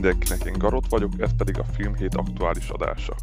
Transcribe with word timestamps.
mindenkinek, 0.00 0.44
én 0.44 0.58
Garot 0.58 0.88
vagyok, 0.88 1.12
ez 1.18 1.36
pedig 1.36 1.58
a 1.58 1.64
Filmhét 1.64 2.14
aktuális 2.14 2.68
adása. 2.68 3.14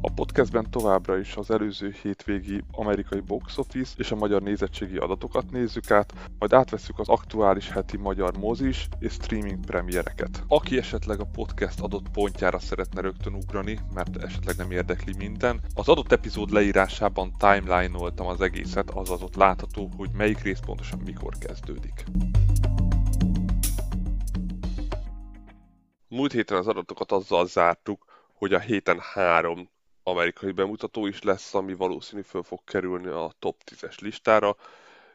A 0.00 0.12
podcastben 0.12 0.70
továbbra 0.70 1.18
is 1.18 1.36
az 1.36 1.50
előző 1.50 1.94
hétvégi 2.02 2.62
amerikai 2.72 3.20
box 3.20 3.58
office 3.58 3.94
és 3.96 4.10
a 4.10 4.16
magyar 4.16 4.42
nézettségi 4.42 4.96
adatokat 4.96 5.50
nézzük 5.50 5.90
át, 5.90 6.12
majd 6.38 6.52
átveszük 6.52 6.98
az 6.98 7.08
aktuális 7.08 7.70
heti 7.70 7.96
magyar 7.96 8.36
mozis 8.36 8.88
és 8.98 9.12
streaming 9.12 9.64
premiereket. 9.64 10.42
Aki 10.48 10.78
esetleg 10.78 11.20
a 11.20 11.28
podcast 11.32 11.80
adott 11.80 12.10
pontjára 12.10 12.58
szeretne 12.58 13.00
rögtön 13.00 13.34
ugrani, 13.34 13.78
mert 13.94 14.16
esetleg 14.16 14.56
nem 14.56 14.70
érdekli 14.70 15.14
minden, 15.18 15.60
az 15.74 15.88
adott 15.88 16.12
epizód 16.12 16.50
leírásában 16.50 17.32
timeline-oltam 17.38 18.26
az 18.26 18.40
egészet, 18.40 18.90
azaz 18.90 19.22
ott 19.22 19.36
látható, 19.36 19.90
hogy 19.96 20.10
melyik 20.12 20.42
rész 20.42 20.60
pontosan 20.66 21.00
mikor 21.04 21.38
kezdődik. 21.38 22.04
Múlt 26.14 26.32
héten 26.32 26.56
az 26.56 26.68
adatokat 26.68 27.12
azzal 27.12 27.46
zártuk, 27.46 28.04
hogy 28.34 28.54
a 28.54 28.58
héten 28.58 29.00
három 29.00 29.70
amerikai 30.02 30.52
bemutató 30.52 31.06
is 31.06 31.22
lesz, 31.22 31.54
ami 31.54 31.74
valószínű 31.74 32.22
föl 32.22 32.42
fog 32.42 32.64
kerülni 32.64 33.06
a 33.06 33.32
top 33.38 33.62
10-es 33.70 34.00
listára. 34.00 34.56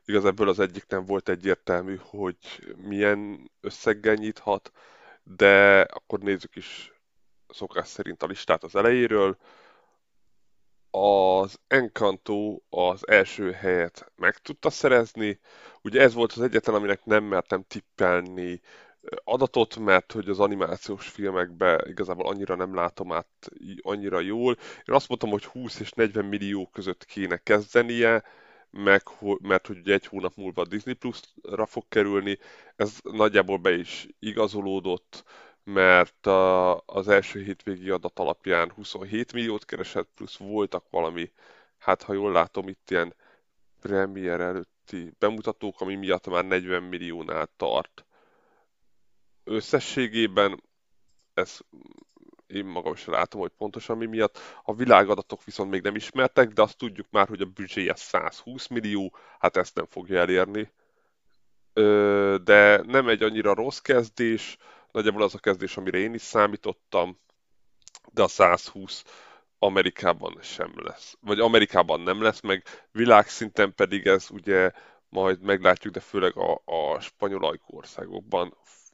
Igazából 0.06 0.50
az 0.50 0.60
egyik 0.60 0.86
nem 0.88 1.06
volt 1.06 1.30
egyértelmű, 1.30 2.00
hogy 2.02 2.38
milyen 2.76 3.52
összeggel 3.62 4.14
nyithat, 4.14 4.72
de 5.24 5.82
akkor 5.82 6.20
nézzük 6.20 6.56
is 6.56 6.94
szokás 7.48 7.88
szerint 7.88 8.24
a 8.24 8.28
listát 8.28 8.64
az 8.64 8.76
elejéről. 8.76 9.38
Az 10.92 11.60
Encanto 11.68 12.60
az 12.70 13.08
első 13.08 13.52
helyet 13.52 14.12
meg 14.16 14.38
tudta 14.38 14.70
szerezni. 14.70 15.40
Ugye 15.82 16.02
ez 16.02 16.14
volt 16.14 16.32
az 16.32 16.42
egyetlen, 16.42 16.76
aminek 16.76 17.06
nem 17.06 17.24
mertem 17.24 17.64
tippelni 17.68 18.62
adatot, 19.24 19.76
mert 19.78 20.12
hogy 20.12 20.30
az 20.30 20.40
animációs 20.40 21.08
filmekbe 21.08 21.86
igazából 21.88 22.28
annyira 22.28 22.56
nem 22.56 22.76
látom 22.76 23.12
át 23.12 23.52
annyira 23.82 24.20
jól. 24.20 24.58
Én 24.86 24.96
azt 24.96 25.08
mondtam, 25.08 25.30
hogy 25.30 25.46
20 25.46 25.80
és 25.80 25.92
40 25.92 26.26
millió 26.26 26.70
között 26.74 27.06
kéne 27.06 27.38
kezdenie, 27.38 28.24
meg, 28.72 29.02
mert 29.42 29.68
hogy 29.68 29.90
egy 29.90 30.06
hónap 30.06 30.36
múlva 30.36 30.62
a 30.62 30.66
Disney 30.66 30.94
Plus-ra 30.94 31.66
fog 31.66 31.86
kerülni, 31.90 32.38
ez 32.76 32.98
nagyjából 33.04 33.58
be 33.58 33.72
is 33.72 34.08
igazolódott, 34.20 35.24
mert 35.64 36.28
a, 36.28 36.78
az 36.86 37.08
első 37.08 37.44
hétvégi 37.44 37.90
adat 37.90 38.20
alapján 38.20 38.72
27 38.72 39.34
milliót 39.34 39.66
keresett, 39.66 40.10
plusz 40.16 40.38
voltak 40.38 40.86
valami, 40.90 41.32
hát 41.78 42.04
ha 42.04 42.14
jól 42.14 42.32
látom, 42.32 42.68
itt 42.68 42.90
ilyen 42.92 43.16
premier 43.82 44.42
előtti 44.42 45.14
bemutatók, 45.20 45.82
ami 45.82 45.96
miatt 45.96 46.28
már 46.28 46.46
40 46.46 46.84
milliónál 46.84 47.50
tart 47.58 48.04
összességében 49.50 50.64
ez 51.34 51.60
én 52.48 52.66
magam 52.66 52.94
is 52.94 53.06
látom, 53.06 53.42
hogy 53.42 53.52
pontosan 53.58 53.98
mi 53.98 54.06
miatt. 54.06 54.40
A 54.64 54.76
világadatok 54.76 55.44
viszont 55.44 55.70
még 55.70 55.82
nem 55.82 55.96
ismertek, 55.96 56.48
de 56.50 56.62
azt 56.62 56.78
tudjuk 56.78 57.08
már, 57.10 57.28
hogy 57.28 57.42
a 57.42 57.46
büdzséje 57.46 57.96
120 57.96 58.68
millió, 58.68 59.16
hát 59.40 59.58
ezt 59.58 59.76
nem 59.76 59.86
fogja 59.86 60.20
elérni. 60.20 60.72
De 62.44 62.82
nem 62.86 63.08
egy 63.08 63.24
annyira 63.24 63.54
rossz 63.54 63.80
kezdés, 63.80 64.58
nagyjából 64.92 65.24
az 65.24 65.36
a 65.36 65.40
kezdés, 65.40 65.78
amire 65.78 65.98
én 65.98 66.14
is 66.14 66.22
számítottam, 66.22 67.20
de 68.14 68.24
a 68.24 68.28
120 68.28 69.04
Amerikában 69.60 70.38
sem 70.42 70.74
lesz. 70.76 71.18
Vagy 71.22 71.40
Amerikában 71.40 72.02
nem 72.02 72.22
lesz, 72.22 72.42
meg 72.42 72.64
világszinten 72.92 73.76
pedig 73.76 74.08
ez 74.08 74.28
ugye 74.32 74.72
majd 75.10 75.42
meglátjuk, 75.42 75.94
de 75.94 76.00
főleg 76.00 76.38
a, 76.38 76.62
a 76.66 77.00
spanyol 77.00 77.60
országokban 77.66 78.54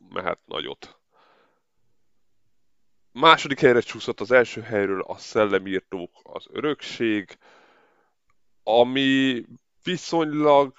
mehet 0.09 0.39
nagyot. 0.45 0.99
Második 3.11 3.59
helyre 3.59 3.79
csúszott 3.79 4.19
az 4.19 4.31
első 4.31 4.61
helyről 4.61 5.01
a 5.01 5.17
szellemírtók 5.17 6.11
az 6.23 6.45
örökség, 6.51 7.37
ami 8.63 9.43
viszonylag 9.83 10.73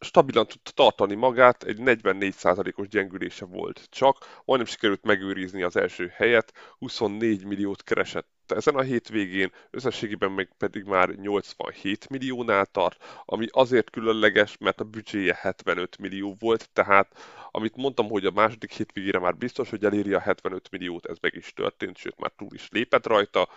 stabilan 0.00 0.46
tudta 0.46 0.70
tartani 0.74 1.14
magát, 1.14 1.62
egy 1.62 1.78
44%-os 1.80 2.88
gyengülése 2.88 3.44
volt 3.44 3.86
csak, 3.90 4.40
majdnem 4.44 4.70
sikerült 4.70 5.04
megőrizni 5.04 5.62
az 5.62 5.76
első 5.76 6.08
helyet, 6.14 6.52
24 6.78 7.44
milliót 7.44 7.82
keresett 7.82 8.28
ezen 8.50 8.74
a 8.74 8.80
hétvégén, 8.80 9.52
összességében 9.70 10.30
meg 10.30 10.52
pedig 10.58 10.84
már 10.84 11.08
87 11.08 12.08
milliónál 12.08 12.66
tart, 12.66 13.22
ami 13.24 13.46
azért 13.50 13.90
különleges, 13.90 14.56
mert 14.58 14.80
a 14.80 14.84
büdzséje 14.84 15.38
75 15.40 15.98
millió 15.98 16.36
volt, 16.38 16.70
tehát 16.72 17.12
amit 17.50 17.76
mondtam, 17.76 18.08
hogy 18.08 18.24
a 18.24 18.30
második 18.30 18.72
hétvégére 18.72 19.18
már 19.18 19.36
biztos, 19.36 19.70
hogy 19.70 19.84
eléri 19.84 20.12
a 20.12 20.20
75 20.20 20.68
milliót, 20.70 21.06
ez 21.06 21.16
meg 21.20 21.34
is 21.34 21.52
történt, 21.52 21.96
sőt 21.96 22.18
már 22.18 22.32
túl 22.36 22.54
is 22.54 22.68
lépett 22.70 23.06
rajta. 23.06 23.48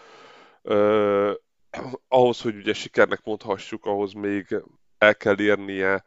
Uh, 0.62 1.32
ahhoz, 2.08 2.42
hogy 2.42 2.56
ugye 2.56 2.74
sikernek 2.74 3.24
mondhassuk, 3.24 3.86
ahhoz 3.86 4.14
még 4.14 4.62
el 4.98 5.16
kell 5.16 5.40
érnie 5.40 6.04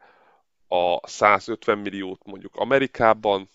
a 0.67 1.07
150 1.07 1.77
milliót 1.77 2.25
mondjuk 2.25 2.55
Amerikában, 2.55 3.49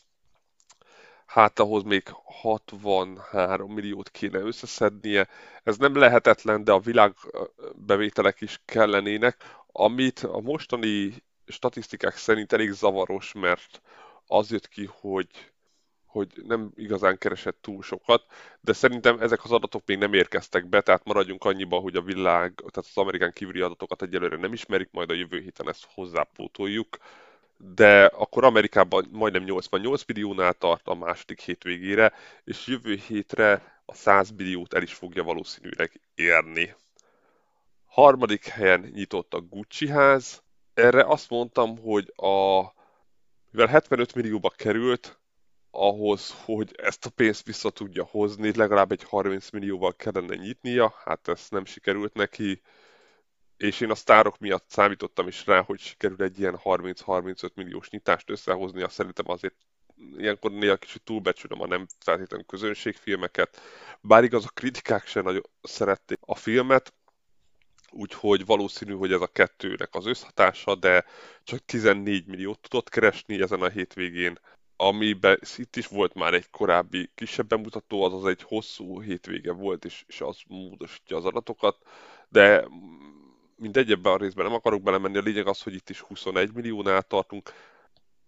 hát 1.32 1.59
ahhoz 1.59 1.82
még 1.82 2.03
63 2.25 3.72
milliót 3.72 4.10
kéne 4.10 4.38
összeszednie. 4.38 5.28
Ez 5.62 5.76
nem 5.76 5.97
lehetetlen, 5.97 6.65
de 6.65 6.72
a 6.72 6.81
világbevételek 6.81 8.41
is 8.41 8.60
kellenének, 8.65 9.37
amit 9.66 10.19
a 10.19 10.41
mostani 10.41 11.15
statisztikák 11.47 12.16
szerint 12.16 12.53
elég 12.53 12.70
zavaros, 12.70 13.32
mert 13.32 13.82
az 14.26 14.50
jött 14.50 14.69
ki, 14.69 14.88
hogy 15.00 15.26
hogy 16.06 16.28
nem 16.47 16.72
igazán 16.75 17.19
keresett 17.19 17.59
túl 17.60 17.82
sokat, 17.82 18.25
de 18.60 18.72
szerintem 18.72 19.20
ezek 19.20 19.44
az 19.44 19.53
adatok 19.53 19.82
még 19.87 19.99
nem 19.99 20.12
érkeztek 20.12 20.69
be, 20.69 20.81
tehát 20.81 21.04
maradjunk 21.04 21.44
annyiba, 21.44 21.78
hogy 21.78 21.97
a 21.97 22.03
világ, 22.03 22.54
tehát 22.54 22.76
az 22.76 22.97
amerikán 22.97 23.32
kívüli 23.32 23.60
adatokat 23.60 24.03
egyelőre 24.03 24.37
nem 24.37 24.53
ismerik, 24.53 24.88
majd 24.91 25.10
a 25.10 25.14
jövő 25.14 25.41
héten 25.41 25.69
ezt 25.69 25.87
hozzápótoljuk, 25.94 26.99
de 27.64 28.04
akkor 28.04 28.44
Amerikában 28.44 29.08
majdnem 29.10 29.42
88 29.42 30.04
milliónál 30.06 30.52
tart 30.52 30.88
a 30.88 30.94
második 30.94 31.40
hétvégére, 31.40 32.12
és 32.44 32.66
jövő 32.66 32.94
hétre 32.94 33.80
a 33.84 33.94
100 33.94 34.30
milliót 34.30 34.74
el 34.74 34.82
is 34.82 34.94
fogja 34.94 35.22
valószínűleg 35.22 36.00
érni. 36.14 36.74
Harmadik 37.84 38.46
helyen 38.46 38.80
nyitott 38.80 39.34
a 39.34 39.40
Gucci 39.40 39.88
ház. 39.88 40.42
Erre 40.74 41.04
azt 41.04 41.30
mondtam, 41.30 41.78
hogy 41.78 42.12
a, 42.16 42.62
mivel 43.50 43.66
75 43.66 44.14
millióba 44.14 44.50
került, 44.50 45.20
ahhoz, 45.70 46.34
hogy 46.44 46.74
ezt 46.76 47.06
a 47.06 47.10
pénzt 47.10 47.46
vissza 47.46 47.70
tudja 47.70 48.04
hozni, 48.04 48.56
legalább 48.56 48.92
egy 48.92 49.02
30 49.02 49.50
millióval 49.50 49.96
kellene 49.96 50.34
nyitnia, 50.34 50.94
hát 51.04 51.28
ez 51.28 51.46
nem 51.50 51.64
sikerült 51.64 52.14
neki, 52.14 52.62
és 53.62 53.80
én 53.80 53.90
a 53.90 53.94
sztárok 53.94 54.38
miatt 54.38 54.64
számítottam 54.68 55.28
is 55.28 55.46
rá, 55.46 55.60
hogy 55.60 55.78
sikerül 55.78 56.22
egy 56.22 56.38
ilyen 56.38 56.58
30-35 56.64 57.54
milliós 57.54 57.90
nyitást 57.90 58.30
összehozni, 58.30 58.82
azt 58.82 58.94
szerintem 58.94 59.30
azért 59.30 59.54
ilyenkor 60.16 60.50
néha 60.50 60.76
kicsit 60.76 61.02
túlbecsülöm 61.02 61.60
a 61.60 61.66
nem 61.66 61.86
feltétlenül 61.98 62.46
közönségfilmeket, 62.46 63.60
bár 64.00 64.24
igaz 64.24 64.44
a 64.44 64.50
kritikák 64.54 65.06
sem 65.06 65.22
nagyon 65.22 65.42
szerették 65.62 66.18
a 66.20 66.34
filmet, 66.34 66.92
úgyhogy 67.90 68.46
valószínű, 68.46 68.92
hogy 68.92 69.12
ez 69.12 69.20
a 69.20 69.26
kettőnek 69.26 69.94
az 69.94 70.06
összhatása, 70.06 70.74
de 70.74 71.04
csak 71.44 71.64
14 71.64 72.26
milliót 72.26 72.60
tudott 72.60 72.88
keresni 72.88 73.42
ezen 73.42 73.62
a 73.62 73.68
hétvégén, 73.68 74.38
amiben 74.76 75.38
itt 75.56 75.76
is 75.76 75.86
volt 75.86 76.14
már 76.14 76.34
egy 76.34 76.50
korábbi 76.50 77.10
kisebb 77.14 77.46
bemutató, 77.46 78.02
az 78.02 78.12
az 78.12 78.24
egy 78.24 78.42
hosszú 78.42 79.00
hétvége 79.00 79.52
volt, 79.52 79.84
és, 79.84 80.04
és 80.06 80.20
az 80.20 80.38
módosítja 80.46 81.16
az 81.16 81.25
adatokat, 81.25 81.76
de 82.28 82.64
mindegy, 83.62 83.91
ebben 83.91 84.12
a 84.12 84.17
részben 84.17 84.44
nem 84.44 84.55
akarok 84.55 84.82
belemenni, 84.82 85.17
a 85.17 85.20
lényeg 85.20 85.47
az, 85.47 85.62
hogy 85.62 85.75
itt 85.75 85.91
is 85.91 86.00
21 86.00 86.53
milliónál 86.53 87.03
tartunk, 87.03 87.50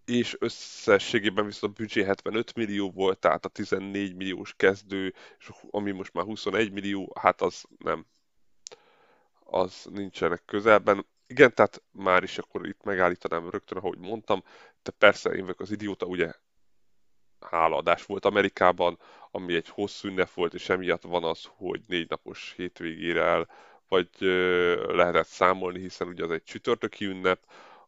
és 0.05 0.35
összességében 0.39 1.45
viszont 1.45 1.73
a 1.73 1.81
büdzsé 1.81 2.03
75 2.03 2.55
millió 2.55 2.91
volt, 2.91 3.19
tehát 3.19 3.45
a 3.45 3.49
14 3.49 4.15
milliós 4.15 4.53
kezdő, 4.57 5.13
és 5.39 5.49
ami 5.71 5.91
most 5.91 6.13
már 6.13 6.25
21 6.25 6.71
millió, 6.71 7.13
hát 7.19 7.41
az 7.41 7.63
nem, 7.77 8.05
az 9.39 9.87
nincsenek 9.91 10.45
közelben. 10.45 11.05
Igen, 11.27 11.53
tehát 11.53 11.83
már 11.91 12.23
is 12.23 12.37
akkor 12.37 12.67
itt 12.67 12.83
megállítanám 12.83 13.49
rögtön, 13.49 13.77
ahogy 13.77 13.97
mondtam, 13.97 14.43
de 14.83 14.91
persze 14.91 15.29
én 15.29 15.41
vagyok 15.41 15.59
az 15.59 15.71
idióta, 15.71 16.05
ugye 16.05 16.33
hálaadás 17.39 18.05
volt 18.05 18.25
Amerikában, 18.25 18.99
ami 19.31 19.55
egy 19.55 19.69
hosszú 19.69 20.07
ünnep 20.07 20.33
volt, 20.33 20.53
és 20.53 20.69
emiatt 20.69 21.03
van 21.03 21.23
az, 21.23 21.43
hogy 21.55 21.81
négy 21.87 22.09
napos 22.09 22.53
hétvégére 22.57 23.21
el, 23.21 23.49
vagy 23.87 24.09
lehetett 24.87 25.27
számolni, 25.27 25.79
hiszen 25.79 26.07
ugye 26.07 26.23
az 26.23 26.31
egy 26.31 26.43
csütörtöki 26.43 27.05
ünnep, 27.05 27.39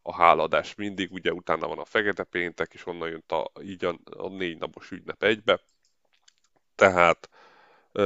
a 0.02 0.14
hálaadás 0.14 0.74
mindig, 0.74 1.12
ugye 1.12 1.32
utána 1.32 1.68
van 1.68 1.78
a 1.78 1.84
fekete 1.84 2.24
péntek, 2.24 2.74
és 2.74 2.86
onnan 2.86 3.08
jön 3.08 3.22
a, 3.28 3.60
így 3.62 3.84
a, 3.84 3.98
a 4.16 4.28
négy 4.28 4.58
napos 4.58 4.90
ünnep 4.90 5.22
egybe. 5.22 5.60
Tehát 6.74 7.28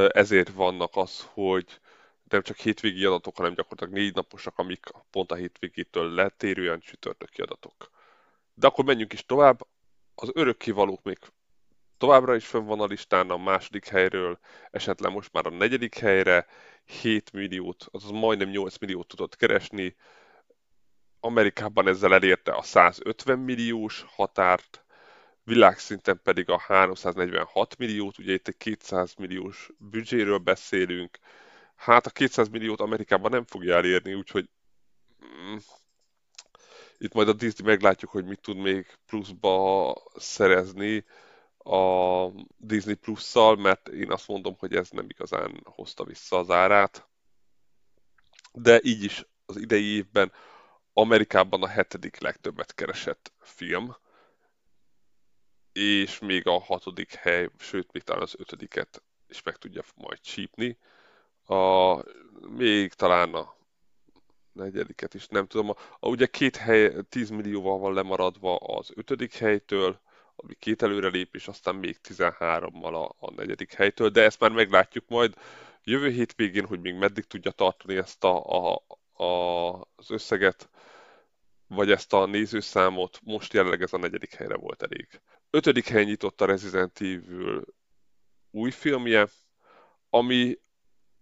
ezért 0.09 0.49
vannak 0.49 0.97
az, 0.97 1.29
hogy 1.33 1.81
nem 2.29 2.43
csak 2.43 2.56
hétvégi 2.56 3.05
adatok, 3.05 3.37
hanem 3.37 3.55
gyakorlatilag 3.55 3.93
négy 3.93 4.15
naposak, 4.15 4.59
amik 4.59 4.87
pont 5.11 5.33
a 5.33 5.35
hétvégétől 5.35 6.15
letérően 6.15 6.81
csütörtöki 6.81 7.43
adatok. 7.43 7.91
De 8.55 8.67
akkor 8.67 8.85
menjünk 8.85 9.12
is 9.12 9.27
tovább. 9.27 9.67
Az 10.15 10.31
örökkévalók 10.35 11.03
még 11.03 11.19
továbbra 12.02 12.34
is 12.34 12.46
fönn 12.46 12.64
van 12.64 12.81
a 12.81 12.84
listán 12.84 13.31
a 13.31 13.37
második 13.37 13.87
helyről, 13.87 14.38
esetleg 14.70 15.12
most 15.12 15.32
már 15.32 15.46
a 15.46 15.50
negyedik 15.50 15.99
helyre, 15.99 16.46
7 16.84 17.32
milliót, 17.32 17.87
azaz 17.90 18.10
majdnem 18.10 18.49
8 18.49 18.78
milliót 18.78 19.06
tudott 19.06 19.37
keresni. 19.37 19.96
Amerikában 21.20 21.88
ezzel 21.88 22.14
elérte 22.14 22.52
a 22.52 22.62
150 22.62 23.38
milliós 23.38 24.04
határt, 24.08 24.84
világszinten 25.44 26.20
pedig 26.22 26.49
a 26.49 26.58
346 26.58 27.76
milliót, 27.78 28.19
ugye 28.19 28.32
itt 28.32 28.48
egy 28.48 28.56
200 28.56 29.14
milliós 29.14 29.70
büdzséről 29.78 30.38
beszélünk. 30.38 31.19
Hát 31.75 32.06
a 32.06 32.10
200 32.10 32.48
milliót 32.48 32.81
Amerikában 32.81 33.31
nem 33.31 33.44
fogja 33.44 33.75
elérni, 33.75 34.14
úgyhogy 34.14 34.48
mm, 35.25 35.56
itt 36.98 37.12
majd 37.12 37.28
a 37.28 37.32
Disney 37.32 37.66
meglátjuk, 37.66 38.10
hogy 38.10 38.25
mit 38.25 38.40
tud 38.40 38.56
még 38.56 38.87
pluszba 39.06 39.94
szerezni 40.16 41.05
a 41.64 42.31
Disney 42.56 42.94
Plus-szal, 42.94 43.56
mert 43.56 43.88
én 43.88 44.11
azt 44.11 44.29
mondom, 44.29 44.56
hogy 44.59 44.75
ez 44.75 44.91
nem 44.91 45.06
igazán 45.09 45.61
hozta 45.64 46.05
vissza 46.05 46.38
az 46.38 46.50
árát. 46.50 47.06
De 48.53 48.81
így 48.82 49.05
is 49.05 49.26
az 49.47 49.56
idei 49.56 49.85
évben 49.85 50.32
Amerikában 50.93 51.62
a 51.62 51.67
hetedik 51.67 52.20
legtöbbet 52.20 52.75
keresett 52.75 53.32
film, 53.41 53.97
és 55.73 56.19
még 56.19 56.47
a 56.47 56.61
hatodik 56.61 57.14
hely, 57.14 57.49
sőt, 57.59 57.93
még 57.93 58.03
talán 58.03 58.23
az 58.23 58.35
ötödiket 58.38 59.03
is 59.29 59.43
meg 59.43 59.56
tudja 59.56 59.82
majd 59.97 60.20
csípni. 60.20 60.79
A, 61.47 61.97
még 62.49 62.93
talán 62.93 63.35
a 63.35 63.56
negyediket 64.53 65.15
is, 65.15 65.26
nem 65.26 65.47
tudom. 65.47 65.69
A, 65.70 65.76
a, 66.00 66.08
ugye 66.08 66.26
két 66.26 66.56
hely 66.56 66.94
10 67.08 67.31
millióval 67.31 67.79
van 67.79 67.94
lemaradva 67.94 68.56
az 68.56 68.91
ötödik 68.94 69.35
helytől, 69.35 70.00
ami 70.43 70.55
két 70.55 70.83
előrelépés, 70.83 71.49
aztán 71.49 71.75
még 71.75 71.99
13-mal 72.09 73.09
a, 73.09 73.27
a 73.27 73.33
negyedik 73.35 73.73
helytől, 73.73 74.09
de 74.09 74.23
ezt 74.23 74.41
már 74.41 74.50
meglátjuk 74.50 75.09
majd 75.09 75.35
jövő 75.85 76.11
hétvégén, 76.11 76.67
hogy 76.67 76.81
még 76.81 76.94
meddig 76.94 77.25
tudja 77.25 77.50
tartani 77.50 77.97
ezt 77.97 78.25
a, 78.25 78.44
a, 78.44 78.83
a, 79.25 79.81
az 79.94 80.11
összeget, 80.11 80.71
vagy 81.67 81.91
ezt 81.91 82.12
a 82.12 82.27
nézőszámot, 82.27 83.19
most 83.23 83.53
jelenleg 83.53 83.83
ez 83.83 83.93
a 83.93 83.99
negyedik 83.99 84.35
helyre 84.35 84.56
volt 84.56 84.83
elég. 84.83 85.21
Ötödik 85.50 85.89
helyen 85.89 86.06
nyitott 86.06 86.41
a 86.41 86.47
Resident 86.47 87.00
Evil 87.00 87.65
új 88.50 88.71
filmje, 88.71 89.29
ami 90.11 90.59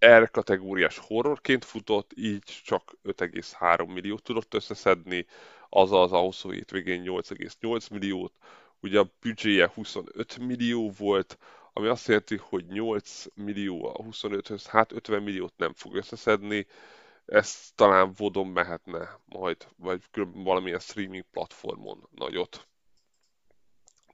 R 0.06 0.30
kategóriás 0.30 0.98
horrorként 0.98 1.64
futott, 1.64 2.10
így 2.14 2.60
csak 2.64 2.96
5,3 3.04 3.92
milliót 3.92 4.22
tudott 4.22 4.54
összeszedni, 4.54 5.26
azaz 5.68 6.12
a 6.12 6.20
27 6.20 6.70
végén 6.70 7.02
8,8 7.02 7.90
milliót, 7.90 8.32
ugye 8.82 8.98
a 8.98 9.12
büdzséje 9.20 9.70
25 9.74 10.38
millió 10.38 10.90
volt, 10.98 11.38
ami 11.72 11.86
azt 11.86 12.06
jelenti, 12.06 12.36
hogy 12.36 12.66
8 12.66 13.24
millió 13.34 13.84
a 13.84 14.02
25-höz, 14.02 14.64
hát 14.68 14.92
50 14.92 15.22
milliót 15.22 15.56
nem 15.56 15.72
fog 15.74 15.94
összeszedni, 15.94 16.66
ez 17.26 17.70
talán 17.74 18.12
vodon 18.16 18.46
mehetne 18.46 19.18
majd, 19.24 19.68
vagy 19.76 20.02
valamilyen 20.32 20.78
streaming 20.78 21.24
platformon 21.30 22.08
nagyot. 22.10 22.68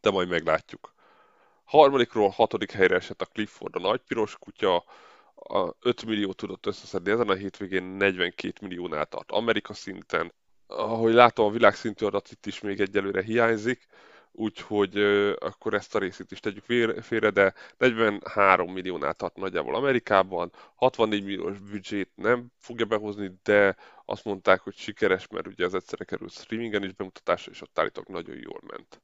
De 0.00 0.10
majd 0.10 0.28
meglátjuk. 0.28 0.94
Harmadikról 1.64 2.28
hatodik 2.28 2.70
helyre 2.70 2.94
esett 2.94 3.20
a 3.20 3.24
Clifford 3.24 3.76
a 3.76 3.78
nagy 3.78 4.00
piros 4.00 4.36
kutya, 4.38 4.84
a 5.34 5.74
5 5.80 6.04
millió 6.04 6.32
tudott 6.32 6.66
összeszedni 6.66 7.10
ezen 7.10 7.28
a 7.28 7.34
hétvégén 7.34 7.82
42 7.82 8.52
milliónál 8.60 9.06
tart 9.06 9.30
Amerika 9.30 9.74
szinten. 9.74 10.32
Ahogy 10.66 11.12
látom, 11.12 11.46
a 11.46 11.50
világszintű 11.50 12.06
adat 12.06 12.30
itt 12.30 12.46
is 12.46 12.60
még 12.60 12.80
egyelőre 12.80 13.22
hiányzik, 13.22 13.86
úgyhogy 14.36 14.98
akkor 15.38 15.74
ezt 15.74 15.94
a 15.94 15.98
részét 15.98 16.30
is 16.30 16.40
tegyük 16.40 16.64
félre, 17.02 17.30
de 17.30 17.54
43 17.78 18.72
milliónál 18.72 19.14
tart 19.14 19.36
nagyjából 19.36 19.74
Amerikában, 19.74 20.52
64 20.74 21.24
milliós 21.24 21.58
büdzsét 21.58 22.10
nem 22.14 22.46
fogja 22.58 22.84
behozni, 22.84 23.32
de 23.42 23.76
azt 24.04 24.24
mondták, 24.24 24.60
hogy 24.60 24.74
sikeres, 24.76 25.28
mert 25.28 25.46
ugye 25.46 25.64
ez 25.64 25.74
egyszerre 25.74 26.04
került 26.04 26.32
streamingen 26.32 26.84
is 26.84 26.92
bemutatásra, 26.92 27.52
és 27.52 27.62
ott 27.62 27.78
állítok 27.78 28.08
nagyon 28.08 28.36
jól 28.36 28.60
ment. 28.66 29.00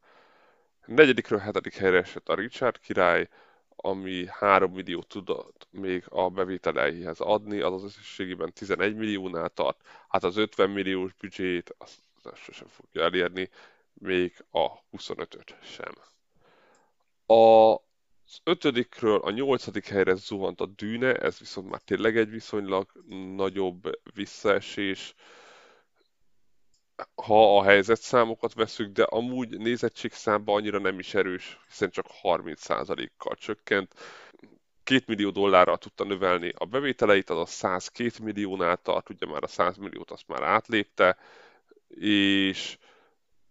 Negyedikről 0.87 1.39
hetedik 1.39 1.75
helyre 1.75 1.99
esett 1.99 2.29
a 2.29 2.35
Richard 2.35 2.79
király, 2.79 3.29
ami 3.77 4.27
3 4.31 4.73
millió 4.73 5.03
tudott 5.03 5.67
még 5.71 6.05
a 6.09 6.31
bevételeihez 6.31 7.21
adni, 7.21 7.61
az 7.61 7.73
az 7.73 7.85
összességében 7.85 8.53
11 8.53 8.97
milliónál 8.97 9.49
tart, 9.49 9.81
hát 10.09 10.25
az 10.25 10.37
50 10.37 10.71
milliós 10.71 11.13
büdzsét 11.13 11.75
azt, 11.79 11.99
azt 12.23 12.37
sosem 12.37 12.69
fogja 12.69 13.03
elérni, 13.03 13.51
még 14.03 14.45
a 14.51 14.69
25-öt 14.97 15.57
sem. 15.63 15.95
A 17.27 17.81
az 18.33 18.41
ötödikről 18.45 19.19
a 19.19 19.31
nyolcadik 19.31 19.87
helyre 19.87 20.15
zuhant 20.15 20.61
a 20.61 20.67
dűne, 20.67 21.15
ez 21.15 21.39
viszont 21.39 21.71
már 21.71 21.81
tényleg 21.81 22.17
egy 22.17 22.31
viszonylag 22.31 22.93
nagyobb 23.37 24.01
visszaesés, 24.15 25.15
ha 27.15 27.59
a 27.59 27.63
helyzetszámokat 27.63 28.55
veszük, 28.55 28.93
de 28.93 29.03
amúgy 29.03 29.59
nézettségszámban 29.59 30.55
annyira 30.57 30.79
nem 30.79 30.99
is 30.99 31.15
erős, 31.15 31.59
hiszen 31.69 31.91
csak 31.91 32.07
30%-kal 32.23 33.35
csökkent. 33.35 33.95
2 34.83 35.05
millió 35.07 35.31
dollárral 35.31 35.79
tudta 35.79 36.05
növelni 36.05 36.53
a 36.57 36.65
bevételeit, 36.65 37.31
az 37.31 37.39
a 37.39 37.47
102 37.47 38.19
milliónál 38.19 38.77
tart, 38.77 39.09
ugye 39.11 39.27
már 39.27 39.43
a 39.43 39.47
100 39.47 39.77
milliót 39.77 40.11
azt 40.11 40.29
már 40.29 40.43
átlépte, 40.43 41.19
és 41.89 42.79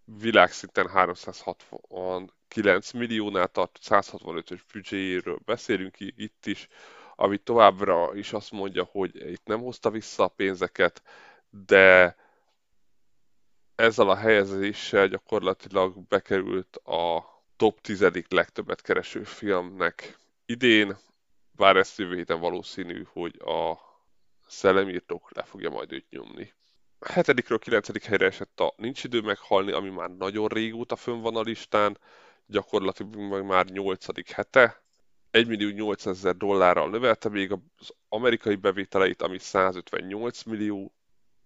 világszinten 0.05 0.89
369 0.89 2.91
milliónál 2.91 3.47
tart, 3.47 3.79
165-ös 3.81 4.59
büdzséjéről 4.73 5.39
beszélünk 5.45 5.95
itt 5.99 6.45
is, 6.45 6.67
ami 7.15 7.37
továbbra 7.37 8.15
is 8.15 8.33
azt 8.33 8.51
mondja, 8.51 8.83
hogy 8.83 9.31
itt 9.31 9.45
nem 9.45 9.59
hozta 9.59 9.89
vissza 9.89 10.23
a 10.23 10.27
pénzeket, 10.27 11.03
de 11.49 12.15
ezzel 13.75 14.09
a 14.09 14.15
helyezéssel 14.15 15.07
gyakorlatilag 15.07 16.07
bekerült 16.07 16.75
a 16.75 17.25
top 17.55 17.81
10. 17.81 18.05
legtöbbet 18.29 18.81
kereső 18.81 19.23
filmnek 19.23 20.17
idén, 20.45 20.97
bár 21.51 21.75
ezt 21.75 21.97
jövő 21.97 22.15
héten 22.15 22.39
valószínű, 22.39 23.03
hogy 23.11 23.39
a 23.39 23.77
szellemírtók 24.47 25.35
le 25.35 25.43
fogja 25.43 25.69
majd 25.69 25.91
őt 25.91 26.09
nyomni. 26.09 26.53
Hetedikről 27.05 27.59
kilencedik 27.59 28.03
helyre 28.03 28.25
esett 28.25 28.59
a 28.59 28.73
Nincs 28.77 29.03
idő 29.03 29.21
meghalni, 29.21 29.71
ami 29.71 29.89
már 29.89 30.09
nagyon 30.09 30.47
régóta 30.47 30.95
fönn 30.95 31.21
van 31.21 31.35
a 31.35 31.41
listán, 31.41 31.97
gyakorlatilag 32.45 33.43
már 33.43 33.65
nyolcadik 33.65 34.29
hete. 34.29 34.83
1 35.31 35.47
millió 35.47 35.69
800 35.69 36.17
ezer 36.17 36.35
dollárral 36.35 36.89
növelte 36.89 37.29
még 37.29 37.51
az 37.51 37.93
amerikai 38.09 38.55
bevételeit, 38.55 39.21
ami 39.21 39.39
158 39.39 40.43
millió 40.43 40.93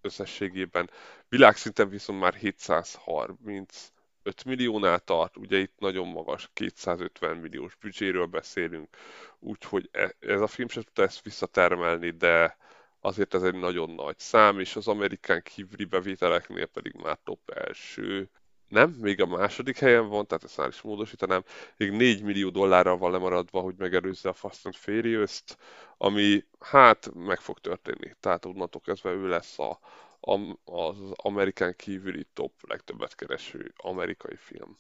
összességében. 0.02 0.90
Világszinten 1.30 1.90
viszont 1.90 2.20
már 2.20 2.34
735 2.34 4.44
milliónál 4.46 5.00
tart, 5.00 5.38
ugye 5.38 5.58
itt 5.58 5.74
nagyon 5.78 6.08
magas, 6.08 6.50
250 6.54 7.38
milliós 7.38 7.76
büdzséről 7.76 8.26
beszélünk, 8.26 8.96
úgyhogy 9.40 9.90
e, 9.92 10.16
ez 10.20 10.42
a 10.42 10.48
film 10.48 10.68
sem 10.68 10.84
tudta 10.84 11.04
ezt 11.04 11.24
visszatermelni, 11.24 12.10
de 12.10 12.58
azért 13.06 13.34
ez 13.34 13.44
egy 13.44 13.56
nagyon 13.56 13.90
nagy 13.90 14.20
szám, 14.20 14.60
és 14.60 14.76
az 14.76 14.88
amerikán 14.88 15.42
kívüli 15.42 15.86
bevételeknél 15.86 16.66
pedig 16.66 16.94
már 16.94 17.18
top 17.24 17.50
első. 17.50 18.30
Nem, 18.68 18.90
még 18.90 19.22
a 19.22 19.26
második 19.26 19.78
helyen 19.78 20.08
van, 20.08 20.28
tehát 20.28 20.44
ezt 20.44 20.58
már 20.58 20.68
is 20.68 20.82
módosítanám. 20.82 21.44
Még 21.78 21.92
4 21.92 22.24
millió 22.24 22.50
dollárral 22.50 22.98
van 22.98 23.12
lemaradva, 23.12 23.60
hogy 23.60 23.76
megelőzze 23.78 24.30
a 24.30 24.34
Fast 24.34 24.66
and 24.66 24.76
Furious-t, 24.76 25.58
ami 25.98 26.44
hát 26.60 27.12
meg 27.14 27.40
fog 27.40 27.60
történni. 27.60 28.14
Tehát 28.20 28.46
onnantól 28.46 28.82
kezdve 28.82 29.12
ő 29.12 29.28
lesz 29.28 29.60
a, 29.60 29.80
a, 30.20 30.40
az 30.64 30.98
amerikán 31.16 31.76
kívüli 31.76 32.28
top 32.34 32.54
legtöbbet 32.68 33.16
kereső 33.16 33.74
amerikai 33.78 34.36
film. 34.36 34.78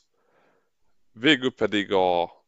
Végül 1.11 1.53
pedig 1.53 1.91
a 1.91 2.44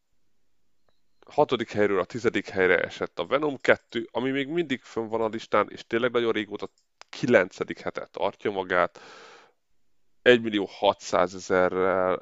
hatodik 1.29 1.71
helyről 1.71 1.99
a 1.99 2.05
tizedik 2.05 2.47
helyre 2.47 2.79
esett 2.79 3.19
a 3.19 3.25
Venom 3.25 3.57
2, 3.61 4.07
ami 4.11 4.29
még 4.29 4.47
mindig 4.47 4.81
fönn 4.81 5.07
van 5.07 5.21
a 5.21 5.27
listán, 5.27 5.67
és 5.69 5.85
tényleg 5.87 6.11
nagyon 6.11 6.31
régóta 6.31 6.69
kilencedik 7.09 7.79
hete 7.79 8.07
tartja 8.11 8.51
magát. 8.51 8.99
1 10.21 10.41
millió 10.41 10.67
600 10.69 11.35
ezerrel 11.35 12.21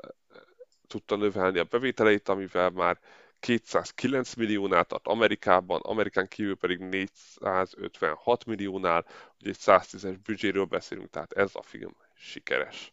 tudta 0.88 1.16
növelni 1.16 1.60
a 1.60 1.64
bevételeit, 1.64 2.30
amivel 2.30 2.70
már 2.70 3.00
209 3.40 4.34
milliónál 4.34 4.84
tart 4.84 5.08
Amerikában, 5.08 5.82
Amerikán 5.82 6.28
kívül 6.28 6.56
pedig 6.56 6.80
456 6.80 8.46
milliónál, 8.46 9.06
ugye 9.40 9.50
egy 9.50 9.58
110-es 9.60 10.18
büdzséről 10.24 10.66
beszélünk, 10.66 11.10
tehát 11.10 11.34
ez 11.34 11.52
a 11.54 11.62
film 11.62 11.96
sikeres. 12.16 12.92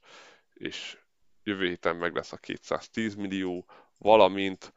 És 0.54 0.98
jövő 1.42 1.66
héten 1.66 1.96
meg 1.96 2.14
lesz 2.14 2.32
a 2.32 2.36
210 2.36 3.14
millió, 3.14 3.66
valamint 3.98 4.72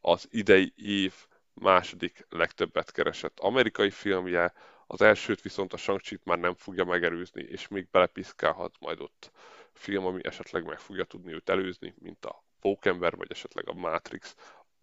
az 0.00 0.28
idei 0.30 0.72
év 0.76 1.14
második 1.54 2.26
legtöbbet 2.28 2.92
keresett 2.92 3.40
amerikai 3.40 3.90
filmje, 3.90 4.52
az 4.86 5.00
elsőt 5.00 5.42
viszont 5.42 5.72
a 5.72 5.76
shang 5.76 6.00
már 6.24 6.38
nem 6.38 6.54
fogja 6.54 6.84
megerőzni, 6.84 7.42
és 7.42 7.68
még 7.68 7.88
belepiszkálhat 7.90 8.74
majd 8.80 9.00
ott 9.00 9.30
film, 9.72 10.04
ami 10.04 10.20
esetleg 10.24 10.64
meg 10.64 10.78
fogja 10.78 11.04
tudni 11.04 11.32
őt 11.32 11.48
előzni, 11.48 11.94
mint 11.98 12.24
a 12.24 12.44
Pókember, 12.60 13.16
vagy 13.16 13.30
esetleg 13.30 13.68
a 13.68 13.72
Matrix, 13.72 14.36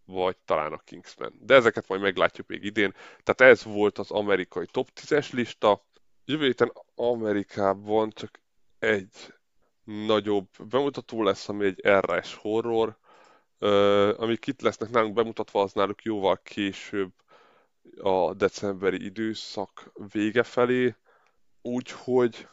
vagy 0.06 0.38
talán 0.46 0.74
a 0.74 0.78
Kingsman. 0.78 1.34
De 1.40 1.56
ezeket 1.56 1.88
majd 1.88 2.02
meglátjuk 2.02 2.48
még 2.48 2.64
idén. 2.64 2.94
Tehát 3.24 3.54
ez 3.54 3.64
volt 3.64 3.98
az 3.98 4.12
amerikai 4.12 4.66
top 4.66 4.90
10-es 4.96 5.34
lista. 5.34 5.86
Jövő 6.26 6.46
héten 6.46 6.72
Amerikában 6.96 8.10
csak 8.10 8.40
egy 8.80 9.34
nagyobb 9.84 10.48
bemutató 10.70 11.24
lesz, 11.24 11.50
ami 11.50 11.66
egy 11.66 11.82
RS 11.88 12.34
horror, 12.36 12.98
amik 14.18 14.48
itt 14.48 14.62
lesznek 14.62 14.90
nálunk 14.90 15.14
bemutatva, 15.14 15.62
az 15.62 15.74
náluk 15.74 16.04
jóval 16.04 16.40
később 16.44 17.12
a 18.02 18.34
decemberi 18.34 19.06
időszak 19.06 19.92
vége 20.12 20.44
felé, 20.44 20.96
úgyhogy 21.62 22.48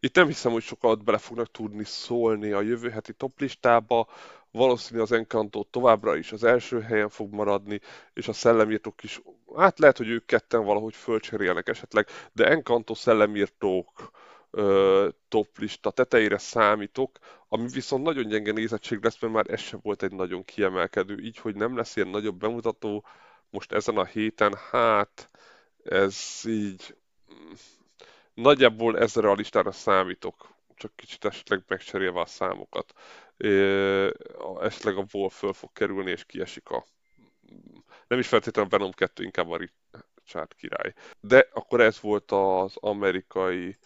itt 0.00 0.14
nem 0.14 0.26
hiszem, 0.26 0.52
hogy 0.52 0.62
sokat 0.62 1.04
bele 1.04 1.18
fognak 1.18 1.50
tudni 1.50 1.84
szólni 1.84 2.52
a 2.52 2.60
jövő 2.60 2.90
heti 2.90 3.12
toplistába. 3.12 4.08
Valószínű 4.50 5.00
az 5.00 5.12
Encanto 5.12 5.62
továbbra 5.62 6.16
is 6.16 6.32
az 6.32 6.44
első 6.44 6.80
helyen 6.80 7.08
fog 7.08 7.32
maradni, 7.32 7.80
és 8.12 8.28
a 8.28 8.32
szellemírtók 8.32 9.02
is, 9.02 9.22
hát 9.56 9.78
lehet, 9.78 9.96
hogy 9.96 10.08
ők 10.08 10.26
ketten 10.26 10.64
valahogy 10.64 10.94
fölcserélnek 10.94 11.68
esetleg, 11.68 12.06
de 12.32 12.48
Encanto 12.48 12.94
szellemírtók 12.94 14.10
toplista 15.28 15.90
tetejére 15.90 16.38
számítok, 16.38 17.18
ami 17.48 17.68
viszont 17.68 18.04
nagyon 18.04 18.28
gyenge 18.28 18.52
nézettség 18.52 19.04
lesz, 19.04 19.20
mert 19.20 19.32
már 19.32 19.50
ez 19.50 19.60
sem 19.60 19.80
volt 19.82 20.02
egy 20.02 20.12
nagyon 20.12 20.44
kiemelkedő, 20.44 21.18
így, 21.18 21.38
hogy 21.38 21.54
nem 21.54 21.76
lesz 21.76 21.96
ilyen 21.96 22.08
nagyobb 22.08 22.38
bemutató 22.38 23.04
most 23.50 23.72
ezen 23.72 23.96
a 23.96 24.04
héten, 24.04 24.54
hát 24.70 25.30
ez 25.84 26.40
így 26.44 26.96
nagyjából 28.34 28.98
ezzel 28.98 29.24
a 29.24 29.34
listára 29.34 29.72
számítok, 29.72 30.56
csak 30.74 30.96
kicsit 30.96 31.24
esetleg 31.24 31.62
megcserélve 31.66 32.20
a 32.20 32.26
számokat. 32.26 32.92
Esetleg 34.60 34.96
a 34.96 35.06
Wolf 35.12 35.38
föl 35.38 35.52
fog 35.52 35.72
kerülni, 35.72 36.10
és 36.10 36.24
kiesik 36.24 36.70
a... 36.70 36.84
Nem 38.06 38.18
is 38.18 38.28
feltétlenül 38.28 38.70
Venom 38.70 38.92
2, 38.92 39.24
inkább 39.24 39.50
a 39.50 39.56
Richard 39.56 40.54
király. 40.54 40.94
De 41.20 41.48
akkor 41.52 41.80
ez 41.80 42.00
volt 42.00 42.32
az 42.32 42.76
amerikai 42.76 43.76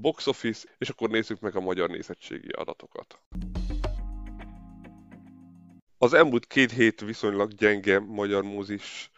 box 0.00 0.26
office, 0.26 0.68
és 0.78 0.88
akkor 0.88 1.08
nézzük 1.08 1.40
meg 1.40 1.56
a 1.56 1.60
magyar 1.60 1.88
nézettségi 1.88 2.48
adatokat. 2.48 3.18
Az 5.98 6.12
elmúlt 6.12 6.46
két 6.46 6.72
hét 6.72 7.00
viszonylag 7.00 7.52
gyenge 7.52 7.98
magyar 7.98 8.42
múzis 8.42 9.10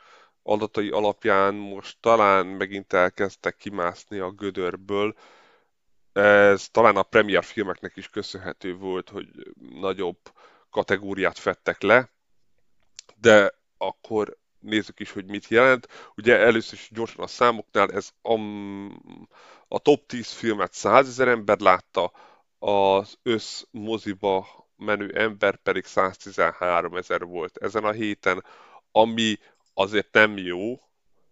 adatai 0.42 0.90
alapján 0.90 1.54
most 1.54 1.96
talán 2.00 2.46
megint 2.46 2.92
elkezdtek 2.92 3.56
kimászni 3.56 4.18
a 4.18 4.30
gödörből. 4.30 5.14
Ez 6.12 6.68
talán 6.68 6.96
a 6.96 7.02
premier 7.02 7.44
filmeknek 7.44 7.96
is 7.96 8.08
köszönhető 8.08 8.76
volt, 8.76 9.08
hogy 9.08 9.28
nagyobb 9.80 10.18
kategóriát 10.70 11.38
fettek 11.38 11.82
le, 11.82 12.10
de 13.20 13.54
akkor 13.76 14.38
nézzük 14.58 15.00
is, 15.00 15.10
hogy 15.10 15.24
mit 15.24 15.48
jelent. 15.48 15.88
Ugye 16.16 16.38
először 16.38 16.78
is 16.78 16.88
gyorsan 16.92 17.24
a 17.24 17.26
számoknál, 17.26 17.90
ez 17.92 18.10
a, 18.22 18.34
a 19.72 19.78
top 19.78 20.06
10 20.06 20.32
filmet 20.32 20.72
100 20.72 21.08
ezer 21.08 21.28
ember 21.28 21.58
látta, 21.58 22.12
az 22.58 23.18
össz 23.22 23.62
moziba 23.70 24.46
menő 24.76 25.12
ember 25.14 25.56
pedig 25.56 25.84
113 25.84 26.96
ezer 26.96 27.24
volt 27.24 27.56
ezen 27.56 27.84
a 27.84 27.90
héten, 27.90 28.44
ami 28.92 29.38
azért 29.74 30.12
nem 30.12 30.36
jó, 30.36 30.80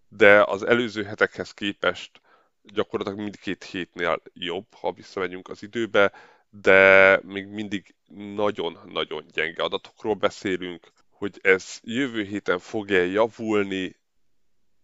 de 0.09 0.43
az 0.43 0.63
előző 0.63 1.05
hetekhez 1.05 1.53
képest 1.53 2.21
gyakorlatilag 2.63 3.21
mindkét 3.21 3.65
hétnél 3.65 4.23
jobb, 4.33 4.75
ha 4.75 4.93
visszamegyünk 4.93 5.49
az 5.49 5.63
időbe, 5.63 6.13
de 6.51 7.21
még 7.23 7.47
mindig 7.47 7.95
nagyon-nagyon 8.35 9.25
gyenge 9.33 9.63
adatokról 9.63 10.15
beszélünk, 10.15 10.93
hogy 11.11 11.39
ez 11.43 11.79
jövő 11.83 12.23
héten 12.23 12.59
fog-e 12.59 13.07
javulni, 13.07 13.97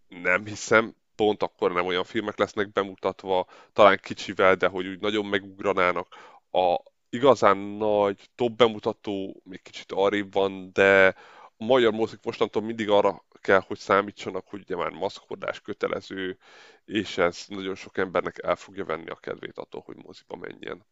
nem 0.08 0.44
hiszem, 0.46 0.94
pont 1.16 1.42
akkor 1.42 1.72
nem 1.72 1.86
olyan 1.86 2.04
filmek 2.04 2.38
lesznek 2.38 2.72
bemutatva, 2.72 3.46
talán 3.72 3.98
kicsivel, 4.02 4.54
de 4.54 4.66
hogy 4.66 4.86
úgy 4.86 5.00
nagyon 5.00 5.26
megugranának. 5.26 6.14
A 6.50 6.76
igazán 7.08 7.56
nagy 7.56 8.30
top 8.34 8.52
bemutató 8.56 9.42
még 9.44 9.62
kicsit 9.62 9.92
arrébb 9.92 10.32
van, 10.32 10.70
de 10.72 11.14
a 11.56 11.64
magyar 11.64 11.92
mozik 11.92 12.18
mostantól 12.22 12.62
mindig 12.62 12.90
arra 12.90 13.24
kell, 13.40 13.62
hogy 13.66 13.78
számítsanak, 13.78 14.48
hogy 14.48 14.60
ugye 14.60 14.76
már 14.76 14.90
maszkordás 14.90 15.60
kötelező, 15.60 16.38
és 16.84 17.18
ez 17.18 17.44
nagyon 17.48 17.74
sok 17.74 17.98
embernek 17.98 18.42
el 18.42 18.56
fogja 18.56 18.84
venni 18.84 19.08
a 19.08 19.14
kedvét 19.14 19.58
attól, 19.58 19.82
hogy 19.84 19.96
moziba 19.96 20.36
menjen. 20.36 20.84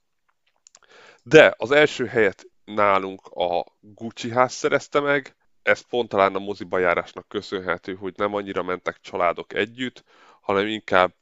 De 1.23 1.55
az 1.57 1.71
első 1.71 2.07
helyet 2.07 2.47
nálunk 2.65 3.27
a 3.27 3.65
Gucci 3.81 4.31
ház 4.31 4.53
szerezte 4.53 5.01
meg, 5.01 5.37
ez 5.63 5.81
pont 5.81 6.09
talán 6.09 6.35
a 6.35 6.39
moziba 6.39 6.79
járásnak 6.79 7.29
köszönhető, 7.29 7.95
hogy 7.95 8.15
nem 8.17 8.35
annyira 8.35 8.63
mentek 8.63 9.01
családok 9.01 9.55
együtt, 9.55 10.05
hanem 10.41 10.67
inkább 10.67 11.15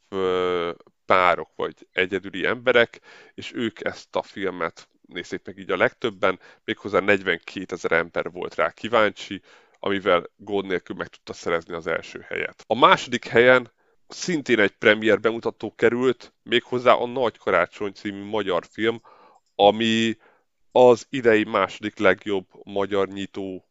párok 1.06 1.50
vagy 1.56 1.88
egyedüli 1.92 2.47
emberek, 2.47 3.00
és 3.35 3.52
ők 3.54 3.85
ezt 3.85 4.16
a 4.16 4.23
filmet 4.23 4.88
nézték 5.06 5.40
meg 5.44 5.59
így 5.59 5.70
a 5.70 5.76
legtöbben, 5.76 6.38
méghozzá 6.64 7.00
42 7.00 7.75
ezer 7.75 7.92
ember 7.92 8.30
volt 8.30 8.54
rá 8.54 8.70
kíváncsi, 8.70 9.42
amivel 9.78 10.26
gond 10.37 10.66
nélkül 10.66 10.97
meg 10.97 11.06
tudta 11.06 11.32
szerezni 11.32 11.75
az 11.75 11.87
első 11.87 12.25
helyet. 12.28 12.64
A 12.66 12.78
második 12.78 13.25
helyen 13.25 13.70
szintén 14.09 14.59
egy 14.59 14.76
premier 14.76 15.20
bemutató 15.20 15.75
került, 15.75 16.32
méghozzá 16.42 16.92
a 16.92 17.06
Nagy 17.06 17.38
Karácsony 17.38 17.92
című 17.92 18.25
magyar 18.25 18.66
film, 18.70 19.00
ami 19.54 20.16
az 20.73 21.06
idei 21.11 21.44
második 21.44 21.99
legjobb 21.99 22.47
magyar 22.64 23.09
nyitó 23.09 23.69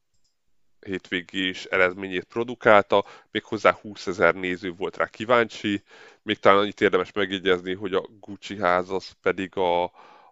hétvégés 0.85 1.65
eredményét 1.65 2.23
produkálta, 2.23 3.05
méghozzá 3.31 3.77
20 3.81 4.07
ezer 4.07 4.35
néző 4.35 4.73
volt 4.73 4.97
rá 4.97 5.05
kíváncsi. 5.05 5.83
Még 6.21 6.39
talán 6.39 6.59
annyit 6.59 6.81
érdemes 6.81 7.11
megjegyezni, 7.11 7.73
hogy 7.73 7.93
a 7.93 8.05
Gucci 8.19 8.57
ház 8.57 8.89
az 8.89 9.11
pedig 9.21 9.57
a, 9.57 9.83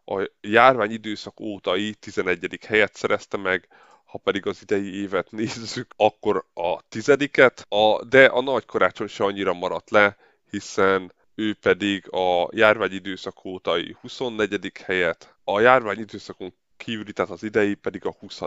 a 0.06 0.30
járvány 0.42 0.92
időszak 0.92 1.40
ótai 1.40 1.94
11. 1.94 2.60
helyet 2.68 2.96
szerezte 2.96 3.38
meg, 3.38 3.68
ha 4.06 4.18
pedig 4.18 4.46
az 4.46 4.62
idei 4.62 5.02
évet 5.02 5.32
nézzük, 5.32 5.94
akkor 5.96 6.46
a 6.54 6.82
tizediket, 6.90 7.66
a, 7.70 8.06
de 8.06 8.26
a 8.26 8.42
nagy 8.42 8.66
karácsony 8.66 9.08
se 9.08 9.24
annyira 9.24 9.54
maradt 9.54 9.90
le, 9.90 10.18
hiszen 10.50 11.14
ő 11.36 11.54
pedig 11.54 12.14
a 12.14 12.50
járvány 12.52 12.92
időszak 12.92 13.46
ótai 13.46 13.96
24. 14.02 14.72
helyet, 14.86 15.36
a 15.44 15.60
járvány 15.60 16.00
időszakon 16.00 16.54
kívüli, 16.78 17.14
tehát 17.14 17.32
az 17.32 17.44
idei 17.44 17.76
pedig 17.76 18.06
a 18.06 18.16
20. 18.20 18.42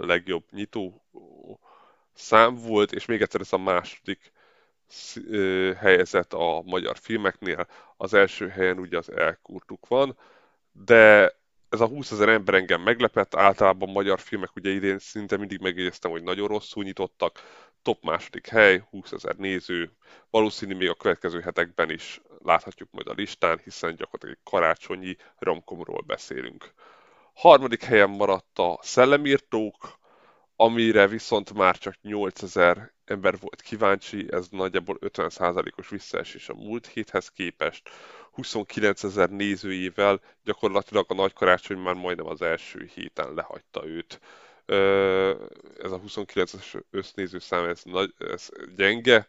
legjobb 0.00 0.44
nyitó 0.50 1.02
szám 2.12 2.54
volt, 2.54 2.92
és 2.92 3.04
még 3.04 3.22
egyszer 3.22 3.40
ez 3.40 3.52
a 3.52 3.58
második 3.58 4.32
helyezett 5.76 6.32
a 6.32 6.62
magyar 6.64 6.96
filmeknél. 6.98 7.66
Az 7.96 8.14
első 8.14 8.48
helyen 8.48 8.78
ugye 8.78 8.98
az 8.98 9.12
elkurtuk 9.12 9.86
van, 9.88 10.16
de 10.72 11.32
ez 11.68 11.80
a 11.80 11.86
20 11.86 12.10
ezer 12.10 12.28
ember 12.28 12.54
engem 12.54 12.82
meglepett, 12.82 13.34
általában 13.34 13.90
magyar 13.90 14.20
filmek 14.20 14.56
ugye 14.56 14.70
idén 14.70 14.98
szinte 14.98 15.36
mindig 15.36 15.60
megjegyeztem, 15.60 16.10
hogy 16.10 16.22
nagyon 16.22 16.48
rosszul 16.48 16.84
nyitottak, 16.84 17.40
top 17.82 18.02
második 18.02 18.46
hely, 18.46 18.84
20 18.90 19.12
ezer 19.12 19.36
néző, 19.36 19.92
valószínű 20.30 20.74
még 20.74 20.88
a 20.88 20.94
következő 20.94 21.40
hetekben 21.40 21.90
is 21.90 22.20
láthatjuk 22.42 22.90
majd 22.90 23.06
a 23.08 23.12
listán, 23.12 23.60
hiszen 23.64 23.94
gyakorlatilag 23.96 24.36
egy 24.36 24.50
karácsonyi 24.50 25.16
romkomról 25.38 26.00
beszélünk. 26.00 26.72
Harmadik 27.38 27.82
helyen 27.82 28.10
maradt 28.10 28.58
a 28.58 28.78
Szellemírtók, 28.82 29.98
amire 30.56 31.06
viszont 31.06 31.52
már 31.52 31.78
csak 31.78 31.94
8000 32.02 32.94
ember 33.04 33.38
volt 33.40 33.62
kíváncsi, 33.62 34.26
ez 34.30 34.48
nagyjából 34.50 34.98
50%-os 35.00 35.88
visszaesés 35.88 36.48
a 36.48 36.54
múlt 36.54 36.86
héthez 36.86 37.28
képest. 37.28 37.88
29 38.32 39.02
ezer 39.02 39.30
nézőjével 39.30 40.20
gyakorlatilag 40.44 41.04
a 41.08 41.14
nagy 41.14 41.32
karácsony 41.32 41.78
már 41.78 41.94
majdnem 41.94 42.26
az 42.26 42.42
első 42.42 42.90
héten 42.94 43.34
lehagyta 43.34 43.86
őt. 43.86 44.20
Ez 45.82 45.90
a 45.92 46.00
29-es 46.06 46.82
össznéző 46.90 47.38
szám, 47.38 47.64
ez, 47.64 47.82
nagy, 47.84 48.14
ez 48.18 48.48
gyenge. 48.76 49.28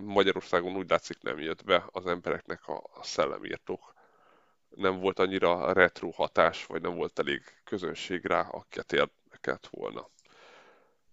Magyarországon 0.00 0.76
úgy 0.76 0.90
látszik 0.90 1.20
nem 1.20 1.38
jött 1.38 1.64
be 1.64 1.84
az 1.90 2.06
embereknek 2.06 2.68
a, 2.68 2.82
szellemírtók 3.02 3.92
nem 4.74 5.00
volt 5.00 5.18
annyira 5.18 5.72
retro 5.72 6.10
hatás, 6.10 6.66
vagy 6.66 6.82
nem 6.82 6.94
volt 6.94 7.18
elég 7.18 7.42
közönség 7.64 8.24
rá, 8.24 8.40
akiket 8.40 8.92
érdekelt 8.92 9.68
volna. 9.70 10.08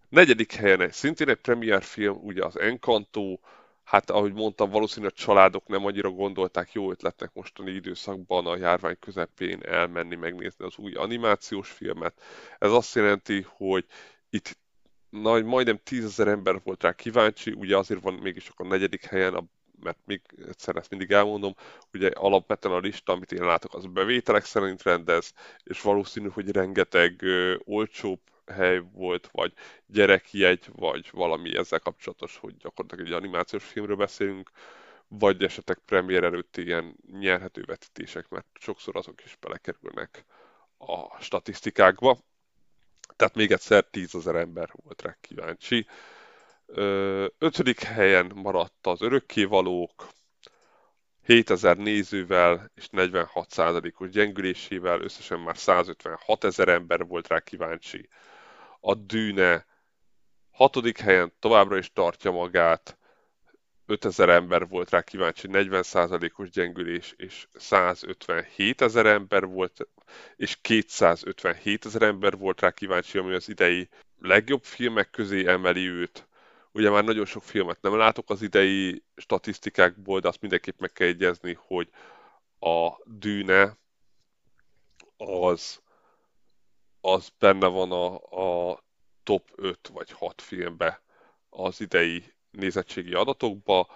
Negyedik 0.10 0.54
helyen 0.54 0.82
egy, 0.82 0.92
szintén 0.92 1.30
egy 1.30 1.42
premier 1.42 1.84
film, 1.84 2.18
ugye 2.22 2.46
az 2.46 2.60
Encanto, 2.60 3.38
hát 3.84 4.10
ahogy 4.10 4.34
mondtam, 4.34 4.70
valószínűleg 4.70 5.14
a 5.16 5.22
családok 5.22 5.68
nem 5.68 5.86
annyira 5.86 6.10
gondolták 6.10 6.72
jó 6.74 6.92
ötletnek 6.92 7.34
mostani 7.34 7.72
időszakban 7.72 8.46
a 8.46 8.58
járvány 8.58 9.00
közepén 9.00 9.64
elmenni 9.64 10.16
megnézni 10.16 10.66
az 10.66 10.78
új 10.78 10.94
animációs 10.94 11.70
filmet. 11.70 12.22
Ez 12.60 12.72
azt 12.72 12.96
jelenti, 12.96 13.46
hogy 13.48 13.86
itt 14.30 14.58
nagy, 15.10 15.44
majdnem 15.44 15.80
tízezer 15.84 16.28
ember 16.28 16.62
volt 16.64 16.84
rá 16.84 16.94
kíváncsi, 16.94 17.52
ugye 17.52 17.78
azért 17.78 18.02
van 18.02 18.14
mégis 18.14 18.52
a 18.56 18.64
negyedik 18.64 19.06
helyen 19.06 19.34
a 19.34 19.44
mert 19.82 19.98
még 20.06 20.22
egyszer 20.48 20.76
ezt 20.76 20.90
mindig 20.90 21.12
elmondom, 21.12 21.56
ugye 21.94 22.10
alapvetően 22.10 22.76
a 22.76 22.80
lista, 22.80 23.14
amit 23.14 23.32
én 23.32 23.46
látok, 23.46 23.74
az 23.74 23.86
bevételek 23.86 24.46
szerint 24.46 24.84
rendez, 24.84 25.34
és 25.64 25.82
valószínű, 25.82 26.28
hogy 26.28 26.52
rengeteg 26.52 27.22
ö, 27.22 27.56
olcsóbb 27.64 28.20
hely 28.46 28.80
volt, 28.94 29.30
vagy 29.32 29.54
gyerekjegy, 29.86 30.66
vagy 30.76 31.10
valami 31.12 31.58
ezzel 31.58 31.80
kapcsolatos, 31.80 32.38
hogy 32.38 32.58
gyakorlatilag 32.58 33.06
egy 33.06 33.14
animációs 33.14 33.64
filmről 33.64 33.96
beszélünk, 33.96 34.52
vagy 35.08 35.44
esetleg 35.44 35.80
premier 35.86 36.24
előtt 36.24 36.58
ilyen 36.58 36.96
nyerhető 37.20 37.64
vetítések, 37.66 38.30
mert 38.30 38.46
sokszor 38.60 38.96
azok 38.96 39.24
is 39.24 39.38
belekerülnek 39.40 40.26
a 40.78 41.22
statisztikákba. 41.22 42.18
Tehát 43.16 43.36
még 43.36 43.52
egyszer 43.52 43.84
10 43.84 44.16
ezer 44.16 44.36
ember 44.36 44.70
volt 44.72 45.02
rá 45.02 45.18
kíváncsi. 45.22 45.88
Ötödik 47.38 47.84
helyen 47.84 48.32
maradt 48.36 48.88
az 48.88 49.02
örökkévalók, 49.02 50.08
7000 51.24 51.78
nézővel 51.78 52.72
és 52.76 52.88
46%-os 52.92 54.10
gyengülésével, 54.10 55.02
összesen 55.02 55.40
már 55.40 55.58
156 55.58 56.44
ezer 56.44 56.68
ember 56.68 57.06
volt 57.06 57.28
rá 57.28 57.40
kíváncsi. 57.40 58.10
A 58.80 58.94
Dűne 58.94 59.66
hatodik 60.52 61.00
helyen 61.00 61.34
továbbra 61.40 61.78
is 61.78 61.92
tartja 61.94 62.32
magát, 62.32 62.98
5000 63.86 64.30
ember 64.30 64.68
volt 64.68 64.90
rá 64.90 65.02
kíváncsi, 65.02 65.48
40%-os 65.52 66.50
gyengülés, 66.50 67.14
és 67.18 67.48
157 67.54 68.82
ezer 68.82 69.06
ember 69.06 69.46
volt, 69.46 69.88
és 70.36 70.58
257 70.62 71.86
ezer 71.86 72.02
ember 72.02 72.38
volt 72.38 72.62
rá 72.62 72.72
kíváncsi, 72.72 73.18
ami 73.18 73.34
az 73.34 73.50
idei 73.50 73.90
legjobb 74.20 74.64
filmek 74.64 75.10
közé 75.10 75.48
emeli 75.48 75.88
őt. 75.88 76.29
Ugye 76.80 76.90
már 76.90 77.04
nagyon 77.04 77.26
sok 77.26 77.44
filmet 77.44 77.82
nem 77.82 77.98
látok 77.98 78.30
az 78.30 78.42
idei 78.42 79.04
statisztikákból, 79.16 80.20
de 80.20 80.28
azt 80.28 80.42
mindenképp 80.42 80.80
meg 80.80 80.92
kell 80.92 81.08
egyezni, 81.08 81.58
hogy 81.60 81.90
a 82.60 82.90
dűne 83.06 83.78
az, 85.18 85.82
az 87.02 87.30
benne 87.40 87.68
van 87.68 87.92
a, 87.92 88.16
a 88.70 88.84
top 89.24 89.50
5 89.56 89.88
vagy 89.88 90.12
6 90.12 90.42
filmbe 90.42 91.02
az 91.50 91.82
idei 91.82 92.34
nézettségi 92.52 93.14
adatokba, 93.14 93.88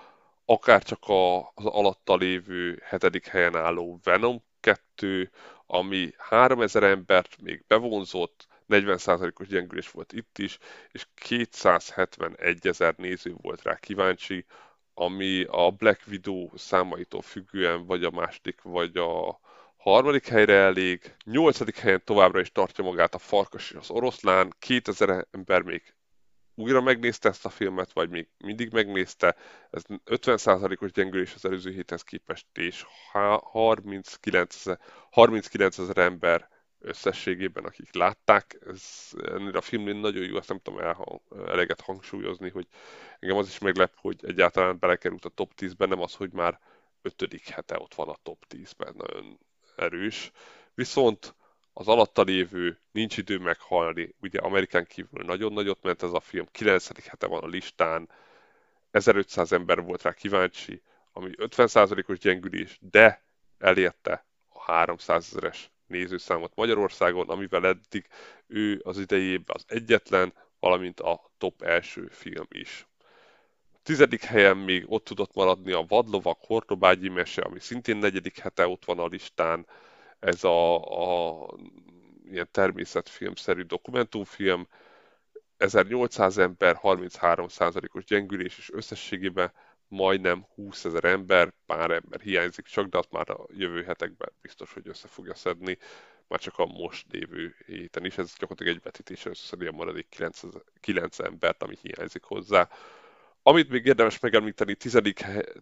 akár 0.45 0.83
csak 0.83 1.07
a, 1.07 1.39
az 1.39 1.65
alatta 1.65 2.15
lévő 2.15 2.81
hetedik 2.83 3.27
helyen 3.27 3.55
álló 3.55 3.99
Venom 4.03 4.43
2, 4.59 5.31
ami 5.65 6.11
3000 6.17 6.83
embert 6.83 7.41
még 7.41 7.63
bevonzott, 7.67 8.47
40%-os 8.69 9.47
gyengülés 9.47 9.91
volt 9.91 10.13
itt 10.13 10.37
is, 10.37 10.57
és 10.91 11.05
271 11.15 12.67
ezer 12.67 12.93
néző 12.97 13.35
volt 13.41 13.61
rá 13.61 13.75
kíváncsi, 13.75 14.45
ami 14.93 15.43
a 15.43 15.71
Black 15.71 16.01
Widow 16.07 16.57
számaitól 16.57 17.21
függően 17.21 17.85
vagy 17.85 18.03
a 18.03 18.11
második, 18.11 18.61
vagy 18.61 18.97
a 18.97 19.39
harmadik 19.75 20.27
helyre 20.27 20.53
elég. 20.53 21.15
Nyolcadik 21.25 21.77
helyen 21.77 22.01
továbbra 22.03 22.39
is 22.39 22.51
tartja 22.51 22.83
magát 22.83 23.13
a 23.13 23.17
Farkas 23.17 23.71
és 23.71 23.77
az 23.77 23.89
Oroszlán, 23.89 24.53
2000 24.59 25.27
ember 25.31 25.61
még 25.61 25.93
újra 26.55 26.81
megnézte 26.81 27.29
ezt 27.29 27.45
a 27.45 27.49
filmet, 27.49 27.93
vagy 27.93 28.09
még 28.09 28.27
mindig 28.37 28.71
megnézte, 28.71 29.35
ez 29.69 29.81
50%-os 30.05 30.91
gyengülés 30.91 31.33
az 31.33 31.45
előző 31.45 31.71
héthez 31.71 32.01
képest, 32.01 32.45
és 32.53 32.85
39 33.51 34.55
ezer, 34.55 34.79
39 35.09 35.77
ezer 35.77 35.97
ember 35.97 36.49
összességében, 36.83 37.65
akik 37.65 37.93
látták, 37.93 38.57
ez 38.67 39.09
ennél 39.25 39.57
a 39.57 39.61
filmnél 39.61 39.93
nagyon 39.93 40.23
jó, 40.23 40.37
ezt 40.37 40.49
nem 40.49 40.59
tudom 40.59 40.79
elhang, 40.79 41.21
eleget 41.47 41.81
hangsúlyozni, 41.81 42.49
hogy 42.49 42.67
engem 43.19 43.37
az 43.37 43.47
is 43.47 43.57
meglep, 43.57 43.93
hogy 43.95 44.19
egyáltalán 44.21 44.79
belekerült 44.79 45.25
a 45.25 45.29
top 45.29 45.51
10-ben, 45.57 45.89
nem 45.89 46.01
az, 46.01 46.13
hogy 46.13 46.31
már 46.31 46.59
ötödik 47.01 47.47
hete 47.47 47.79
ott 47.79 47.93
van 47.93 48.09
a 48.09 48.17
top 48.23 48.45
10-ben, 48.49 48.93
nagyon 48.97 49.39
erős. 49.75 50.31
Viszont 50.73 51.35
az 51.73 51.87
alatta 51.87 52.21
lévő 52.21 52.79
Nincs 52.91 53.17
idő 53.17 53.37
meghalni, 53.37 54.15
ugye 54.21 54.39
Amerikán 54.39 54.85
kívül 54.85 55.23
nagyon 55.23 55.53
nagyot 55.53 55.83
ment 55.83 56.03
ez 56.03 56.13
a 56.13 56.19
film, 56.19 56.45
9. 56.51 57.07
hete 57.07 57.27
van 57.27 57.43
a 57.43 57.47
listán, 57.47 58.09
1500 58.91 59.51
ember 59.51 59.81
volt 59.81 60.01
rá 60.01 60.13
kíváncsi, 60.13 60.81
ami 61.11 61.31
50%-os 61.37 62.17
gyengülés, 62.17 62.79
de 62.81 63.23
elérte 63.57 64.25
a 64.49 64.61
300 64.61 65.25
ezeres 65.25 65.71
nézőszámot 65.93 66.55
Magyarországon, 66.55 67.29
amivel 67.29 67.65
eddig 67.65 68.07
ő 68.47 68.81
az 68.83 68.99
idejében 68.99 69.55
az 69.55 69.65
egyetlen, 69.67 70.33
valamint 70.59 70.99
a 70.99 71.31
top 71.37 71.61
első 71.61 72.07
film 72.07 72.47
is. 72.49 72.87
Tizedik 73.83 74.23
helyen 74.23 74.57
még 74.57 74.85
ott 74.87 75.03
tudott 75.03 75.33
maradni 75.33 75.71
a 75.71 75.85
Vadlovak 75.87 76.39
Hortobágyi 76.41 77.09
mese, 77.09 77.41
ami 77.41 77.59
szintén 77.59 77.97
negyedik 77.97 78.39
hete 78.39 78.67
ott 78.67 78.85
van 78.85 78.99
a 78.99 79.07
listán. 79.07 79.67
Ez 80.19 80.43
a, 80.43 80.77
a 80.77 81.47
ilyen 82.31 82.47
természetfilmszerű 82.51 83.61
dokumentumfilm, 83.61 84.67
1800 85.57 86.37
ember, 86.37 86.79
33%-os 86.81 88.03
gyengülés, 88.03 88.57
és 88.57 88.71
összességében 88.71 89.51
majdnem 89.93 90.45
20 90.55 90.85
ezer 90.85 91.03
ember, 91.03 91.53
pár 91.65 91.91
ember 91.91 92.19
hiányzik 92.19 92.65
csak, 92.65 92.87
de 92.87 92.97
azt 92.97 93.11
már 93.11 93.29
a 93.29 93.45
jövő 93.49 93.83
hetekben 93.83 94.31
biztos, 94.41 94.73
hogy 94.73 94.87
össze 94.87 95.07
fogja 95.07 95.33
szedni, 95.33 95.77
már 96.27 96.39
csak 96.39 96.57
a 96.57 96.65
most 96.65 97.05
lévő 97.11 97.55
héten 97.65 98.05
is. 98.05 98.17
Ez 98.17 98.33
gyakorlatilag 98.37 98.75
egy 98.75 98.83
vetítése 98.83 99.29
összeszedi 99.29 99.65
a 99.65 99.71
maradék 99.71 100.09
9, 100.09 100.41
9 100.79 101.19
embert, 101.19 101.63
ami 101.63 101.75
hiányzik 101.81 102.23
hozzá. 102.23 102.69
Amit 103.43 103.69
még 103.69 103.85
érdemes 103.85 104.19
megemlíteni, 104.19 104.75
10, 104.75 104.99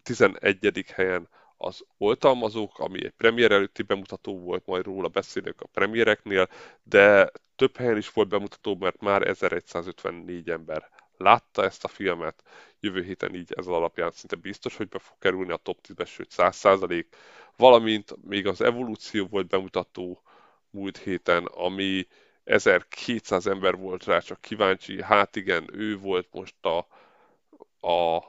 11. 0.02 0.84
helyen 0.94 1.28
az 1.56 1.84
oltalmazók, 1.98 2.78
ami 2.78 3.04
egy 3.04 3.12
premier 3.16 3.52
előtti 3.52 3.82
bemutató 3.82 4.38
volt, 4.38 4.66
majd 4.66 4.84
róla 4.84 5.08
beszélünk 5.08 5.60
a 5.60 5.66
premiereknél, 5.66 6.48
de 6.82 7.30
több 7.56 7.76
helyen 7.76 7.96
is 7.96 8.10
volt 8.10 8.28
bemutató, 8.28 8.76
mert 8.80 9.00
már 9.00 9.22
1154 9.28 10.50
ember 10.50 10.90
látta 11.22 11.64
ezt 11.64 11.84
a 11.84 11.88
filmet, 11.88 12.42
jövő 12.80 13.02
héten 13.02 13.34
így 13.34 13.52
ez 13.56 13.66
alapján 13.66 14.10
szinte 14.10 14.36
biztos, 14.36 14.76
hogy 14.76 14.88
be 14.88 14.98
fog 14.98 15.16
kerülni 15.18 15.52
a 15.52 15.56
top 15.56 15.78
10-be, 15.88 16.04
sőt 16.04 16.32
100%, 16.36 17.04
valamint 17.56 18.14
még 18.24 18.46
az 18.46 18.60
evolúció 18.60 19.26
volt 19.26 19.46
bemutató 19.46 20.22
múlt 20.70 20.98
héten, 20.98 21.44
ami 21.44 22.06
1200 22.44 23.46
ember 23.46 23.76
volt 23.76 24.04
rá 24.04 24.18
csak 24.18 24.40
kíváncsi, 24.40 25.02
hát 25.02 25.36
igen, 25.36 25.68
ő 25.72 25.98
volt 25.98 26.28
most 26.30 26.54
a, 26.64 26.86
a, 27.86 28.22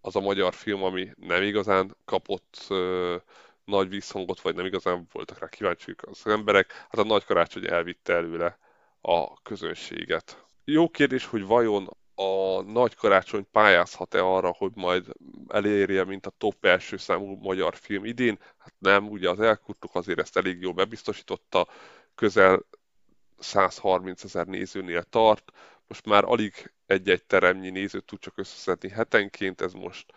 az 0.00 0.16
a 0.16 0.20
magyar 0.20 0.54
film, 0.54 0.82
ami 0.82 1.10
nem 1.16 1.42
igazán 1.42 1.96
kapott 2.04 2.66
ö, 2.68 3.16
nagy 3.64 3.88
visszhangot, 3.88 4.40
vagy 4.40 4.54
nem 4.54 4.66
igazán 4.66 5.08
voltak 5.12 5.38
rá 5.38 5.48
kíváncsiak 5.48 6.02
az 6.02 6.26
emberek. 6.26 6.72
Hát 6.72 6.98
a 6.98 7.04
nagy 7.04 7.24
karácsony 7.24 7.66
elvitte 7.66 8.12
előle 8.12 8.58
a 9.00 9.42
közönséget. 9.42 10.44
Jó 10.64 10.88
kérdés, 10.88 11.24
hogy 11.24 11.44
vajon 11.46 11.96
a 12.20 12.62
nagy 12.62 12.94
karácsony 12.94 13.46
pályázhat-e 13.52 14.20
arra, 14.22 14.54
hogy 14.58 14.72
majd 14.74 15.06
elérje, 15.48 16.04
mint 16.04 16.26
a 16.26 16.32
top 16.38 16.64
első 16.64 16.96
számú 16.96 17.36
magyar 17.42 17.76
film 17.76 18.04
idén? 18.04 18.38
Hát 18.58 18.74
nem, 18.78 19.08
ugye 19.08 19.30
az 19.30 19.40
elkurtuk 19.40 19.94
azért 19.94 20.18
ezt 20.18 20.36
elég 20.36 20.60
jól 20.60 20.72
bebiztosította, 20.72 21.68
közel 22.14 22.64
130 23.38 24.24
ezer 24.24 24.46
nézőnél 24.46 25.02
tart, 25.02 25.52
most 25.86 26.06
már 26.06 26.24
alig 26.24 26.72
egy-egy 26.86 27.24
teremnyi 27.24 27.70
nézőt 27.70 28.04
tud 28.04 28.18
csak 28.18 28.38
összeszedni 28.38 28.88
hetenként, 28.88 29.60
ez 29.60 29.72
most 29.72 30.12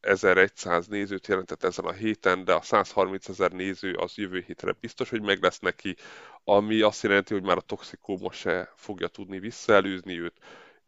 1100 0.00 0.86
nézőt 0.86 1.26
jelentett 1.26 1.64
ezen 1.64 1.84
a 1.84 1.92
héten, 1.92 2.44
de 2.44 2.52
a 2.52 2.62
130 2.62 3.28
ezer 3.28 3.52
néző 3.52 3.92
az 3.92 4.14
jövő 4.14 4.44
hétre 4.46 4.72
biztos, 4.80 5.10
hogy 5.10 5.22
meg 5.22 5.42
lesz 5.42 5.58
neki, 5.58 5.96
ami 6.44 6.80
azt 6.80 7.02
jelenti, 7.02 7.32
hogy 7.32 7.42
már 7.42 7.56
a 7.56 7.60
toxikóma 7.60 8.32
se 8.32 8.72
fogja 8.76 9.08
tudni 9.08 9.38
visszaelőzni 9.38 10.20
őt, 10.20 10.38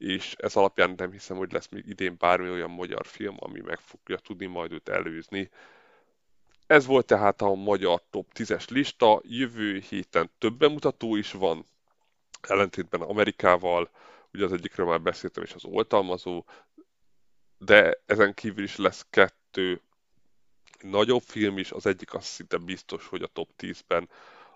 és 0.02 0.34
ez 0.38 0.56
alapján 0.56 0.94
nem 0.96 1.10
hiszem, 1.10 1.36
hogy 1.36 1.52
lesz 1.52 1.68
még 1.68 1.86
idén 1.86 2.16
bármi 2.18 2.50
olyan 2.50 2.70
magyar 2.70 3.06
film, 3.06 3.36
ami 3.38 3.60
meg 3.60 3.78
fogja 3.78 4.16
tudni 4.16 4.46
majd 4.46 4.72
őt 4.72 4.88
előzni. 4.88 5.50
Ez 6.66 6.86
volt 6.86 7.06
tehát 7.06 7.42
a 7.42 7.54
magyar 7.54 8.02
top 8.10 8.30
10-es 8.34 8.70
lista, 8.70 9.20
jövő 9.24 9.78
héten 9.78 10.30
több 10.38 10.56
bemutató 10.56 11.16
is 11.16 11.32
van, 11.32 11.64
ellentétben 12.40 13.00
Amerikával, 13.00 13.90
ugye 14.32 14.44
az 14.44 14.52
egyikről 14.52 14.86
már 14.86 15.00
beszéltem, 15.00 15.42
és 15.42 15.52
az 15.52 15.64
oltalmazó, 15.64 16.44
de 17.58 18.00
ezen 18.06 18.34
kívül 18.34 18.64
is 18.64 18.76
lesz 18.76 19.06
kettő 19.10 19.80
nagyobb 20.80 21.22
film 21.22 21.58
is, 21.58 21.72
az 21.72 21.86
egyik 21.86 22.14
az 22.14 22.24
szinte 22.24 22.56
biztos, 22.56 23.06
hogy 23.06 23.22
a 23.22 23.26
top 23.26 23.48
10-ben 23.58 24.08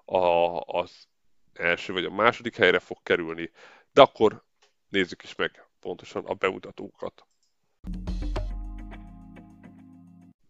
a, 0.05 0.61
az 0.61 1.09
első 1.53 1.93
vagy 1.93 2.05
a 2.05 2.11
második 2.11 2.57
helyre 2.57 2.79
fog 2.79 2.99
kerülni, 3.03 3.51
de 3.93 4.01
akkor 4.03 4.45
nézzük 4.89 5.23
is 5.23 5.35
meg 5.35 5.67
pontosan 5.81 6.25
a 6.25 6.35
bemutatókat. 6.35 7.27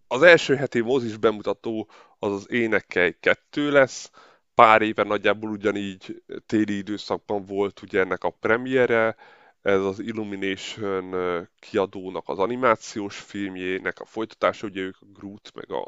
Az 0.08 0.22
első 0.22 0.54
heti 0.54 0.80
mozis 0.80 1.16
bemutató 1.16 1.88
az 2.18 2.32
az 2.32 2.50
Énekelj 2.50 3.16
2 3.20 3.70
lesz, 3.70 4.10
pár 4.54 4.82
éve 4.82 5.02
nagyjából 5.02 5.50
ugyanígy 5.50 6.22
téli 6.46 6.76
időszakban 6.76 7.44
volt 7.44 7.82
ugye 7.82 8.00
ennek 8.00 8.24
a 8.24 8.30
premiere, 8.30 9.16
ez 9.62 9.80
az 9.80 9.98
Illumination 9.98 11.14
kiadónak 11.58 12.28
az 12.28 12.38
animációs 12.38 13.18
filmjének 13.18 14.00
a 14.00 14.04
folytatása, 14.04 14.66
ugye 14.66 14.80
ők 14.80 14.96
a 15.00 15.04
Groot 15.04 15.50
meg 15.54 15.70
a, 15.70 15.82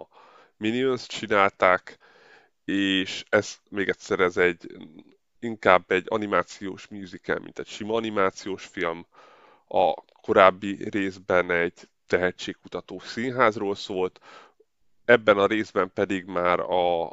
a 0.00 0.08
Minions 0.56 1.06
csinálták, 1.06 1.98
és 2.64 3.24
ez 3.28 3.56
még 3.70 3.88
egyszer 3.88 4.20
ez 4.20 4.36
egy 4.36 4.76
inkább 5.42 5.90
egy 5.90 6.06
animációs 6.08 6.88
musical, 6.88 7.38
mint 7.38 7.58
egy 7.58 7.66
sima 7.66 7.94
animációs 7.94 8.64
film. 8.64 9.06
A 9.68 9.94
korábbi 10.20 10.88
részben 10.90 11.50
egy 11.50 11.88
tehetségkutató 12.06 12.98
színházról 12.98 13.74
szólt, 13.74 14.20
ebben 15.04 15.38
a 15.38 15.46
részben 15.46 15.92
pedig 15.94 16.24
már 16.24 16.60
a, 16.60 17.12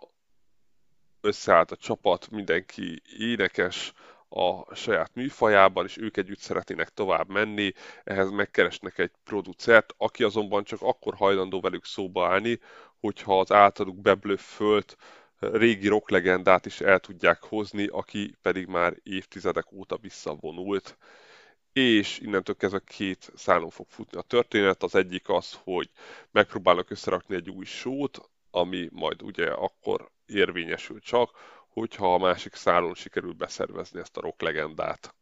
összeállt 1.21 1.71
a 1.71 1.75
csapat, 1.75 2.29
mindenki 2.29 3.01
énekes 3.17 3.93
a 4.29 4.75
saját 4.75 5.15
műfajában, 5.15 5.85
és 5.85 5.97
ők 5.97 6.17
együtt 6.17 6.39
szeretnének 6.39 6.89
tovább 6.89 7.29
menni, 7.29 7.73
ehhez 8.03 8.29
megkeresnek 8.29 8.97
egy 8.97 9.11
producert, 9.23 9.93
aki 9.97 10.23
azonban 10.23 10.63
csak 10.63 10.81
akkor 10.81 11.15
hajlandó 11.15 11.61
velük 11.61 11.85
szóba 11.85 12.27
állni, 12.27 12.59
hogyha 12.99 13.39
az 13.39 13.51
általuk 13.51 14.01
beblöffölt 14.01 14.97
régi 15.39 15.87
rocklegendát 15.87 16.65
is 16.65 16.81
el 16.81 16.99
tudják 16.99 17.41
hozni, 17.43 17.87
aki 17.87 18.35
pedig 18.41 18.67
már 18.67 18.93
évtizedek 19.03 19.71
óta 19.71 19.97
visszavonult. 19.97 20.97
És 21.73 22.19
innentől 22.19 22.55
kezdve 22.55 22.81
két 22.85 23.31
szálon 23.35 23.69
fog 23.69 23.85
futni 23.89 24.17
a 24.17 24.21
történet. 24.21 24.83
Az 24.83 24.95
egyik 24.95 25.29
az, 25.29 25.59
hogy 25.63 25.89
megpróbálnak 26.31 26.89
összerakni 26.89 27.35
egy 27.35 27.49
új 27.49 27.65
sót, 27.65 28.29
ami 28.51 28.89
majd 28.91 29.21
ugye 29.21 29.51
akkor 29.51 30.09
érvényesül 30.25 30.99
csak, 30.99 31.31
hogyha 31.67 32.13
a 32.13 32.17
másik 32.17 32.55
szálon 32.55 32.93
sikerül 32.93 33.33
beszervezni 33.33 33.99
ezt 33.99 34.17
a 34.17 34.21
rock 34.21 34.41
legendát. 34.41 35.13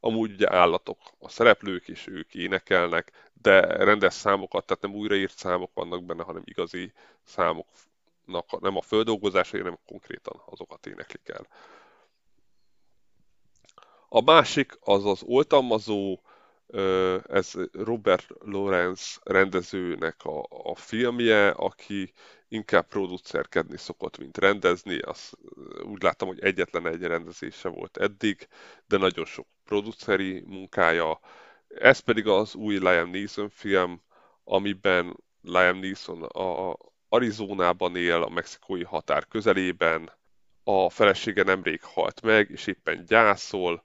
Amúgy 0.00 0.32
ugye 0.32 0.52
állatok 0.52 0.98
a 1.18 1.28
szereplők, 1.28 1.88
és 1.88 2.06
ők 2.06 2.34
énekelnek, 2.34 3.30
de 3.32 3.60
rendes 3.60 4.14
számokat, 4.14 4.66
tehát 4.66 4.82
nem 4.82 4.94
újraírt 4.94 5.36
számok 5.36 5.70
vannak 5.74 6.04
benne, 6.04 6.22
hanem 6.22 6.42
igazi 6.44 6.92
számoknak 7.22 7.85
nem 8.60 8.76
a 8.76 8.82
földolgozásai, 8.82 9.60
hanem 9.60 9.78
konkrétan 9.86 10.42
azokat 10.46 10.86
éneklik 10.86 11.28
el. 11.28 11.46
A 14.08 14.20
másik 14.20 14.78
az 14.80 15.04
az 15.04 15.22
oltalmazó, 15.22 16.20
ez 17.26 17.52
Robert 17.72 18.26
Lawrence 18.38 19.20
rendezőnek 19.22 20.24
a, 20.24 20.46
a 20.48 20.74
filmje, 20.74 21.48
aki 21.48 22.12
inkább 22.48 22.88
producerkedni 22.88 23.76
szokott, 23.76 24.18
mint 24.18 24.38
rendezni. 24.38 24.98
Azt 24.98 25.38
úgy 25.82 26.02
láttam, 26.02 26.28
hogy 26.28 26.40
egyetlen 26.40 26.86
egy 26.86 27.02
rendezése 27.02 27.68
volt 27.68 27.96
eddig, 27.96 28.48
de 28.86 28.96
nagyon 28.96 29.24
sok 29.24 29.46
produceri 29.64 30.40
munkája. 30.46 31.20
Ez 31.68 31.98
pedig 31.98 32.26
az 32.26 32.54
új 32.54 32.78
Liam 32.78 33.10
Neeson 33.10 33.48
film, 33.48 34.02
amiben 34.44 35.16
Liam 35.42 35.78
Neeson 35.78 36.22
a 36.22 36.76
Arizonában 37.08 37.96
él, 37.96 38.22
a 38.22 38.28
mexikói 38.28 38.84
határ 38.84 39.26
közelében. 39.28 40.10
A 40.64 40.90
felesége 40.90 41.42
nemrég 41.42 41.82
halt 41.82 42.22
meg, 42.22 42.50
és 42.50 42.66
éppen 42.66 43.04
gyászol, 43.04 43.84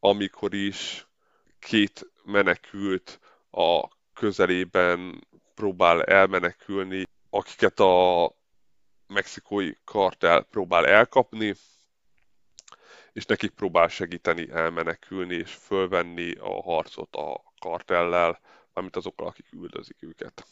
amikor 0.00 0.54
is 0.54 1.06
két 1.58 2.06
menekült 2.24 3.20
a 3.50 3.88
közelében 4.14 5.26
próbál 5.54 6.02
elmenekülni, 6.02 7.04
akiket 7.30 7.80
a 7.80 8.32
mexikói 9.06 9.72
kartel 9.84 10.42
próbál 10.42 10.86
elkapni, 10.86 11.54
és 13.12 13.24
nekik 13.24 13.50
próbál 13.50 13.88
segíteni 13.88 14.50
elmenekülni 14.50 15.34
és 15.34 15.52
fölvenni 15.52 16.32
a 16.32 16.62
harcot 16.62 17.16
a 17.16 17.42
kartellel, 17.58 18.40
mármint 18.72 18.96
azokkal, 18.96 19.26
akik 19.26 19.52
üldözik 19.52 19.96
őket. 20.00 20.46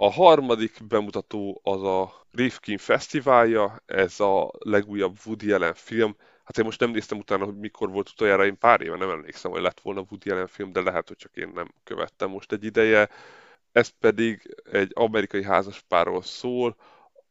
A 0.00 0.10
harmadik 0.10 0.86
bemutató 0.86 1.60
az 1.64 1.82
a 1.82 2.26
Rifkin 2.30 2.78
Fesztiválja, 2.78 3.82
ez 3.86 4.20
a 4.20 4.50
legújabb 4.58 5.16
Woody 5.24 5.52
Allen 5.52 5.74
film, 5.74 6.16
Hát 6.48 6.58
én 6.58 6.64
most 6.64 6.80
nem 6.80 6.90
néztem 6.90 7.18
utána, 7.18 7.44
hogy 7.44 7.56
mikor 7.58 7.90
volt 7.90 8.08
utoljára, 8.08 8.46
én 8.46 8.58
pár 8.58 8.80
éve 8.80 8.96
nem 8.96 9.10
emlékszem, 9.10 9.50
hogy 9.50 9.60
lett 9.60 9.80
volna 9.80 10.04
Woody 10.10 10.30
Allen 10.30 10.46
film, 10.46 10.72
de 10.72 10.80
lehet, 10.80 11.08
hogy 11.08 11.16
csak 11.16 11.36
én 11.36 11.50
nem 11.54 11.74
követtem 11.84 12.30
most 12.30 12.52
egy 12.52 12.64
ideje. 12.64 13.08
Ez 13.72 13.88
pedig 13.88 14.56
egy 14.72 14.90
amerikai 14.94 15.44
házaspárról 15.44 16.22
szól, 16.22 16.76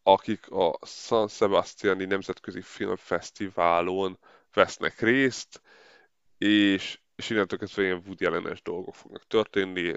akik 0.04 0.52
a 0.52 0.80
San 0.86 1.28
Sebastiani 1.28 2.06
Nemzetközi 2.06 2.62
Filmfesztiválon 2.62 4.18
vesznek 4.54 5.00
részt, 5.00 5.62
és, 6.38 7.00
és 7.16 7.30
innentől 7.30 7.60
kezdve 7.60 7.84
ilyen 7.84 8.04
Woody 8.06 8.26
Allen-es 8.26 8.62
dolgok 8.62 8.96
fognak 8.96 9.28
történni, 9.28 9.94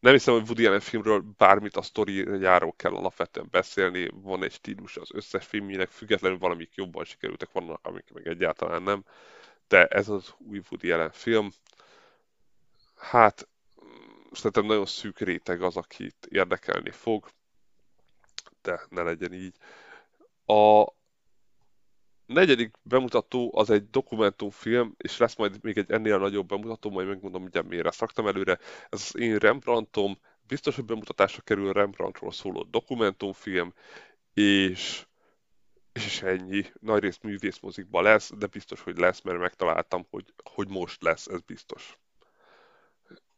nem 0.00 0.12
hiszem, 0.12 0.34
hogy 0.34 0.42
Woody 0.42 0.66
Allen 0.66 0.80
filmről 0.80 1.24
bármit 1.36 1.76
a 1.76 1.82
sztoriáról 1.82 2.74
kell 2.76 2.94
alapvetően 2.94 3.48
beszélni, 3.50 4.10
van 4.14 4.42
egy 4.42 4.52
stílus 4.52 4.96
az 4.96 5.10
összes 5.14 5.46
filmjének, 5.46 5.90
függetlenül 5.90 6.38
valamik 6.38 6.74
jobban 6.74 7.04
sikerültek, 7.04 7.52
vannak, 7.52 7.80
amik 7.82 8.12
meg 8.12 8.26
egyáltalán 8.26 8.82
nem, 8.82 9.04
de 9.68 9.86
ez 9.86 10.08
az 10.08 10.34
új 10.38 10.60
Woody 10.70 10.90
Allen 10.90 11.10
film. 11.10 11.50
Hát, 12.96 13.48
szerintem 14.32 14.64
nagyon 14.64 14.86
szűk 14.86 15.18
réteg 15.18 15.62
az, 15.62 15.76
akit 15.76 16.26
érdekelni 16.30 16.90
fog, 16.90 17.28
de 18.62 18.80
ne 18.88 19.02
legyen 19.02 19.32
így. 19.32 19.56
A, 20.46 20.86
negyedik 22.32 22.76
bemutató 22.82 23.52
az 23.54 23.70
egy 23.70 23.90
dokumentumfilm, 23.90 24.94
és 24.96 25.16
lesz 25.16 25.36
majd 25.36 25.62
még 25.62 25.78
egy 25.78 25.90
ennél 25.90 26.18
nagyobb 26.18 26.48
bemutató, 26.48 26.90
majd 26.90 27.08
megmondom, 27.08 27.42
hogy 27.42 27.64
miért 27.64 27.86
ezt 27.86 28.00
raktam 28.00 28.26
előre. 28.26 28.58
Ez 28.90 29.00
az 29.00 29.16
én 29.16 29.36
Rembrandtom, 29.36 30.18
biztos, 30.46 30.74
hogy 30.74 30.84
bemutatásra 30.84 31.42
kerül 31.42 31.72
Rembrandtról 31.72 32.32
szóló 32.32 32.62
dokumentumfilm, 32.70 33.72
és, 34.34 35.06
és 35.92 36.22
ennyi. 36.22 36.64
Nagyrészt 36.80 37.22
művészmozikban 37.22 38.02
lesz, 38.02 38.32
de 38.38 38.46
biztos, 38.46 38.80
hogy 38.80 38.98
lesz, 38.98 39.20
mert 39.20 39.38
megtaláltam, 39.38 40.06
hogy, 40.10 40.32
hogy 40.54 40.68
most 40.68 41.02
lesz, 41.02 41.26
ez 41.26 41.40
biztos. 41.40 41.98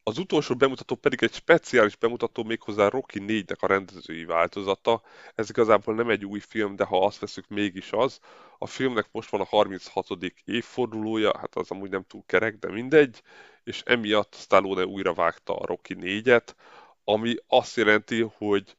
Az 0.07 0.19
utolsó 0.19 0.55
bemutató 0.55 0.95
pedig 0.95 1.23
egy 1.23 1.33
speciális 1.33 1.97
bemutató 1.97 2.43
méghozzá 2.43 2.89
Rocky 2.89 3.21
4-nek 3.27 3.59
a 3.59 3.67
rendezői 3.67 4.25
változata. 4.25 5.03
Ez 5.35 5.51
igazából 5.51 5.95
nem 5.95 6.11
egy 6.11 6.25
új 6.25 6.41
film, 6.41 6.77
de 6.77 6.85
ha 6.85 7.05
azt 7.05 7.19
veszük, 7.19 7.49
mégis 7.49 7.93
az. 7.93 8.21
A 8.59 8.67
filmnek 8.67 9.09
most 9.13 9.31
van 9.31 9.41
a 9.41 9.45
36. 9.45 10.07
évfordulója, 10.45 11.39
hát 11.39 11.55
az 11.55 11.71
amúgy 11.71 11.91
nem 11.91 12.03
túl 12.03 12.23
kerek, 12.27 12.59
de 12.59 12.71
mindegy, 12.71 13.23
és 13.63 13.83
emiatt 13.85 14.35
Stallone 14.35 14.87
újra 14.87 15.15
vágta 15.15 15.57
a 15.57 15.67
Rocky 15.67 15.97
4-et, 16.01 16.55
ami 17.05 17.35
azt 17.47 17.77
jelenti, 17.77 18.31
hogy 18.37 18.77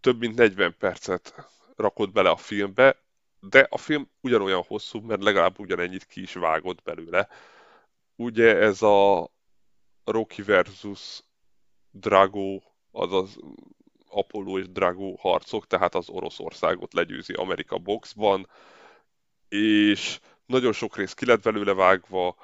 több 0.00 0.18
mint 0.18 0.34
40 0.34 0.76
percet 0.78 1.34
rakott 1.76 2.12
bele 2.12 2.30
a 2.30 2.36
filmbe, 2.36 3.02
de 3.40 3.66
a 3.70 3.78
film 3.78 4.10
ugyanolyan 4.20 4.62
hosszú, 4.66 5.00
mert 5.00 5.22
legalább 5.22 5.58
ugyanennyit 5.58 6.06
ki 6.06 6.22
is 6.22 6.32
vágott 6.34 6.82
belőle. 6.82 7.28
Ugye 8.16 8.56
ez 8.56 8.82
a 8.82 9.30
Rocky 10.04 10.42
versus 10.42 11.22
Drago, 11.90 12.60
azaz 12.90 13.38
Apollo 14.08 14.58
és 14.58 14.68
Drago 14.68 15.14
harcok, 15.16 15.66
tehát 15.66 15.94
az 15.94 16.08
Oroszországot 16.08 16.92
legyőzi 16.92 17.32
Amerika 17.32 17.78
boxban, 17.78 18.48
és 19.48 20.20
nagyon 20.46 20.72
sok 20.72 20.96
rész 20.96 21.14
ki 21.14 21.26
lett 21.26 21.42
belőle 21.42 21.74
vágva, 21.74 22.36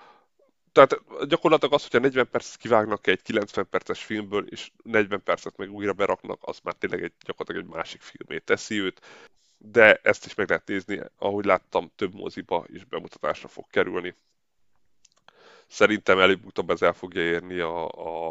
tehát 0.72 1.28
gyakorlatilag 1.28 1.74
az, 1.74 1.82
hogyha 1.82 1.98
40 1.98 2.28
percet 2.30 2.56
kivágnak 2.56 3.06
egy 3.06 3.22
90 3.22 3.68
perces 3.70 4.04
filmből, 4.04 4.46
és 4.46 4.70
40 4.82 5.22
percet 5.22 5.56
meg 5.56 5.72
újra 5.72 5.92
beraknak, 5.92 6.38
az 6.40 6.58
már 6.62 6.74
tényleg 6.74 7.02
egy, 7.02 7.12
gyakorlatilag 7.24 7.68
egy 7.68 7.76
másik 7.76 8.00
filmét 8.00 8.44
teszi 8.44 8.80
őt, 8.80 9.00
de 9.58 9.94
ezt 9.94 10.26
is 10.26 10.34
meg 10.34 10.48
lehet 10.48 10.66
nézni, 10.66 11.00
ahogy 11.16 11.44
láttam, 11.44 11.90
több 11.96 12.14
moziba 12.14 12.64
is 12.66 12.84
bemutatásra 12.84 13.48
fog 13.48 13.64
kerülni. 13.70 14.14
Szerintem 15.68 16.18
előbb-utóbb 16.18 16.70
ez 16.70 16.82
el 16.82 16.92
fogja 16.92 17.22
érni 17.22 17.58
a, 17.58 17.86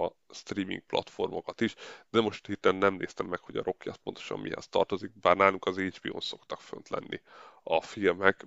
a 0.05 0.15
streaming 0.29 0.81
platformokat 0.81 1.61
is, 1.61 1.75
de 2.09 2.21
most 2.21 2.45
hirtelen 2.45 2.77
nem 2.77 2.93
néztem 2.93 3.25
meg, 3.25 3.39
hogy 3.39 3.57
a 3.57 3.63
Rocky 3.63 3.89
az 3.89 3.95
pontosan 4.03 4.39
mihez 4.39 4.67
tartozik, 4.67 5.19
bár 5.19 5.35
nálunk 5.35 5.65
az 5.65 5.77
HBO-n 5.77 6.19
szoktak 6.19 6.61
fönt 6.61 6.89
lenni 6.89 7.21
a 7.63 7.81
filmek. 7.81 8.45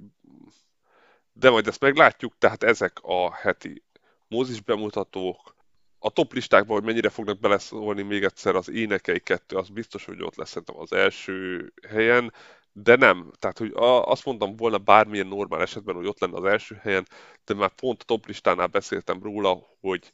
De 1.33 1.51
majd 1.51 1.67
ezt 1.67 1.81
meglátjuk, 1.81 2.39
tehát 2.39 2.63
ezek 2.63 2.99
a 3.03 3.35
heti 3.35 3.83
mozis 4.29 4.61
bemutatók, 4.61 5.55
a 6.03 6.11
top 6.11 6.33
listákban, 6.33 6.77
hogy 6.77 6.87
mennyire 6.87 7.09
fognak 7.09 7.39
beleszólni 7.39 8.03
még 8.03 8.25
egyszer 8.25 8.55
az 8.55 8.71
énekei 8.71 9.21
kettő, 9.21 9.57
az 9.57 9.69
biztos, 9.69 10.05
hogy 10.05 10.23
ott 10.23 10.35
lesz 10.37 10.49
szerintem 10.49 10.79
az 10.79 10.93
első 10.93 11.73
helyen, 11.89 12.33
de 12.73 12.97
nem. 12.97 13.31
Tehát, 13.39 13.59
hogy 13.59 13.73
azt 13.75 14.25
mondtam 14.25 14.57
volna 14.57 14.79
bármilyen 14.79 15.27
normál 15.27 15.61
esetben, 15.61 15.95
hogy 15.95 16.07
ott 16.07 16.21
lenne 16.21 16.37
az 16.37 16.45
első 16.45 16.75
helyen, 16.75 17.07
de 17.45 17.55
már 17.55 17.71
pont 17.71 18.03
a 18.03 18.05
top 18.05 18.27
listánál 18.27 18.67
beszéltem 18.67 19.23
róla, 19.23 19.67
hogy 19.81 20.11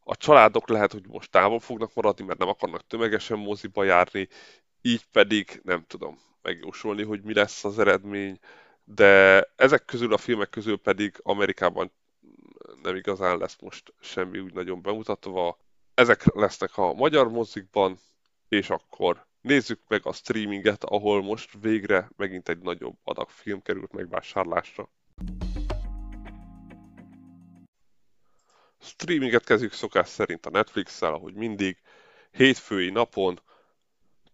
a 0.00 0.16
családok 0.16 0.68
lehet, 0.68 0.92
hogy 0.92 1.06
most 1.08 1.30
távol 1.30 1.60
fognak 1.60 1.94
maradni, 1.94 2.24
mert 2.24 2.38
nem 2.38 2.48
akarnak 2.48 2.86
tömegesen 2.86 3.38
moziba 3.38 3.84
járni, 3.84 4.28
így 4.82 5.04
pedig 5.12 5.60
nem 5.64 5.84
tudom 5.86 6.18
megjósolni, 6.42 7.02
hogy 7.02 7.22
mi 7.22 7.34
lesz 7.34 7.64
az 7.64 7.78
eredmény, 7.78 8.38
de 8.84 9.42
ezek 9.56 9.84
közül 9.84 10.12
a 10.12 10.18
filmek 10.18 10.50
közül 10.50 10.76
pedig 10.76 11.20
Amerikában 11.22 11.92
nem 12.82 12.96
igazán 12.96 13.38
lesz 13.38 13.56
most 13.60 13.94
semmi 14.00 14.38
úgy 14.38 14.52
nagyon 14.52 14.82
bemutatva. 14.82 15.58
Ezek 15.94 16.34
lesznek 16.34 16.76
a 16.76 16.92
magyar 16.92 17.28
mozikban, 17.28 17.98
és 18.48 18.70
akkor 18.70 19.26
Nézzük 19.48 19.80
meg 19.88 20.06
a 20.06 20.12
streaminget, 20.12 20.84
ahol 20.84 21.22
most 21.22 21.50
végre 21.60 22.10
megint 22.16 22.48
egy 22.48 22.58
nagyobb 22.58 22.96
adag 23.04 23.28
film 23.28 23.62
került 23.62 23.92
megvásárlásra. 23.92 24.88
Streaminget 28.80 29.44
kezdjük 29.44 29.72
szokás 29.72 30.08
szerint 30.08 30.46
a 30.46 30.50
Netflix-szel, 30.50 31.12
ahogy 31.12 31.34
mindig. 31.34 31.78
Hétfői 32.30 32.90
napon 32.90 33.40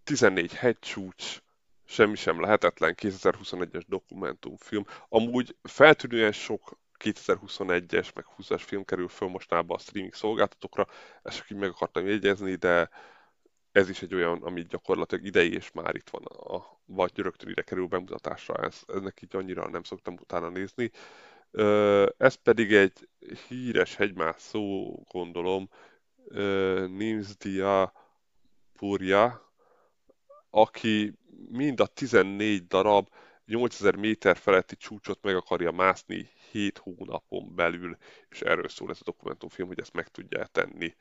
14 0.05 0.53
hegycsúcs, 0.53 1.43
semmi 1.85 2.17
sem 2.17 2.41
lehetetlen 2.41 2.95
2021-es 3.01 3.83
dokumentumfilm. 3.87 4.85
Amúgy 5.09 5.57
feltűnően 5.63 6.33
sok 6.33 6.79
2021-es, 7.05 8.15
meg 8.15 8.25
20-as 8.39 8.63
film 8.67 8.85
kerül 8.85 9.09
föl 9.09 9.29
mostában 9.29 9.77
a 9.77 9.81
streaming 9.81 10.15
szolgáltatókra, 10.15 10.87
ezt 11.23 11.37
csak 11.37 11.51
így 11.51 11.59
meg 11.59 11.69
akartam 11.69 12.07
jegyezni, 12.07 12.55
de 12.55 12.91
ez 13.75 13.89
is 13.89 14.03
egy 14.03 14.15
olyan, 14.15 14.43
ami 14.43 14.63
gyakorlatilag 14.63 15.25
idei 15.25 15.53
és 15.53 15.71
már 15.73 15.95
itt 15.95 16.11
van, 16.11 16.25
a, 16.25 16.79
vagy 16.87 17.19
rögtön 17.19 17.49
ide 17.49 17.63
kerül 17.63 17.87
bemutatásra, 17.87 18.55
ez, 18.55 18.81
ennek 18.87 19.23
így 19.23 19.37
annyira 19.37 19.69
nem 19.69 19.83
szoktam 19.83 20.15
utána 20.21 20.49
nézni. 20.49 20.91
Ez 22.17 22.35
pedig 22.35 22.73
egy 22.73 23.09
híres 23.49 23.97
hegymászó, 23.97 24.95
gondolom, 25.11 25.69
Nimsdia 26.97 27.93
Purja, 28.73 29.53
aki 30.51 31.19
mind 31.49 31.81
a 31.81 31.87
14 31.87 32.67
darab 32.67 33.09
8000 33.47 33.97
méter 33.97 34.37
feletti 34.37 34.77
csúcsot 34.77 35.23
meg 35.23 35.37
akarja 35.37 35.71
mászni 35.71 36.31
7 36.51 36.79
hónapon 36.79 37.55
belül, 37.55 37.97
és 38.29 38.41
erről 38.41 38.69
szól 38.69 38.91
ez 38.91 38.99
a 39.01 39.05
dokumentumfilm, 39.05 39.69
hogy 39.69 39.81
ezt 39.81 39.93
meg 39.93 40.09
tudja 40.09 40.47
tenni. 40.47 40.95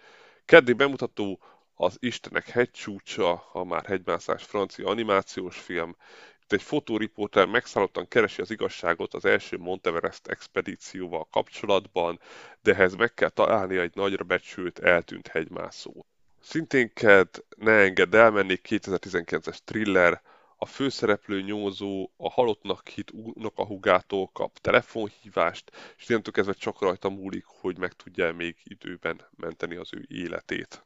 Keddi 0.46 0.74
bemutató 0.74 1.40
az 1.76 1.98
Istenek 2.00 2.48
hegycsúcsa, 2.50 3.50
a 3.52 3.64
már 3.64 3.86
hegymászás 3.86 4.44
francia 4.44 4.88
animációs 4.88 5.58
film. 5.58 5.96
Itt 6.44 6.52
egy 6.52 6.64
fotóriporter 6.64 7.46
megszállottan 7.46 8.08
keresi 8.08 8.42
az 8.42 8.52
igazságot 8.52 9.14
az 9.14 9.26
első 9.26 9.58
Monteverest 9.58 10.28
expedícióval 10.28 11.28
kapcsolatban, 11.32 12.20
de 12.62 12.74
ehhez 12.74 12.96
meg 12.96 13.14
kell 13.14 13.30
találnia 13.30 13.82
egy 13.82 13.96
nagyra 13.96 14.24
becsült, 14.24 14.80
eltűnt 14.80 15.28
hegymászó. 15.28 16.06
Szintén 16.42 16.94
ked 16.94 17.30
Ne 17.58 17.72
engedd 17.72 18.16
elmenni 18.16 18.60
2019-es 18.64 19.58
thriller, 19.66 20.22
a 20.58 20.66
főszereplő 20.66 21.42
nyomozó 21.42 22.10
a 22.18 22.30
halottnak 22.30 22.88
hit 22.88 23.12
unokahugától 23.12 24.30
kap 24.34 24.58
telefonhívást, 24.58 25.72
és 25.98 26.10
innentől 26.10 26.34
kezdve 26.34 26.54
csak 26.54 26.82
rajta 26.82 27.10
múlik, 27.10 27.46
hogy 27.46 27.78
meg 27.78 27.94
tudja 27.94 28.34
még 28.34 28.56
időben 28.64 29.22
menteni 29.36 29.76
az 29.76 29.90
ő 29.94 30.06
életét. 30.08 30.84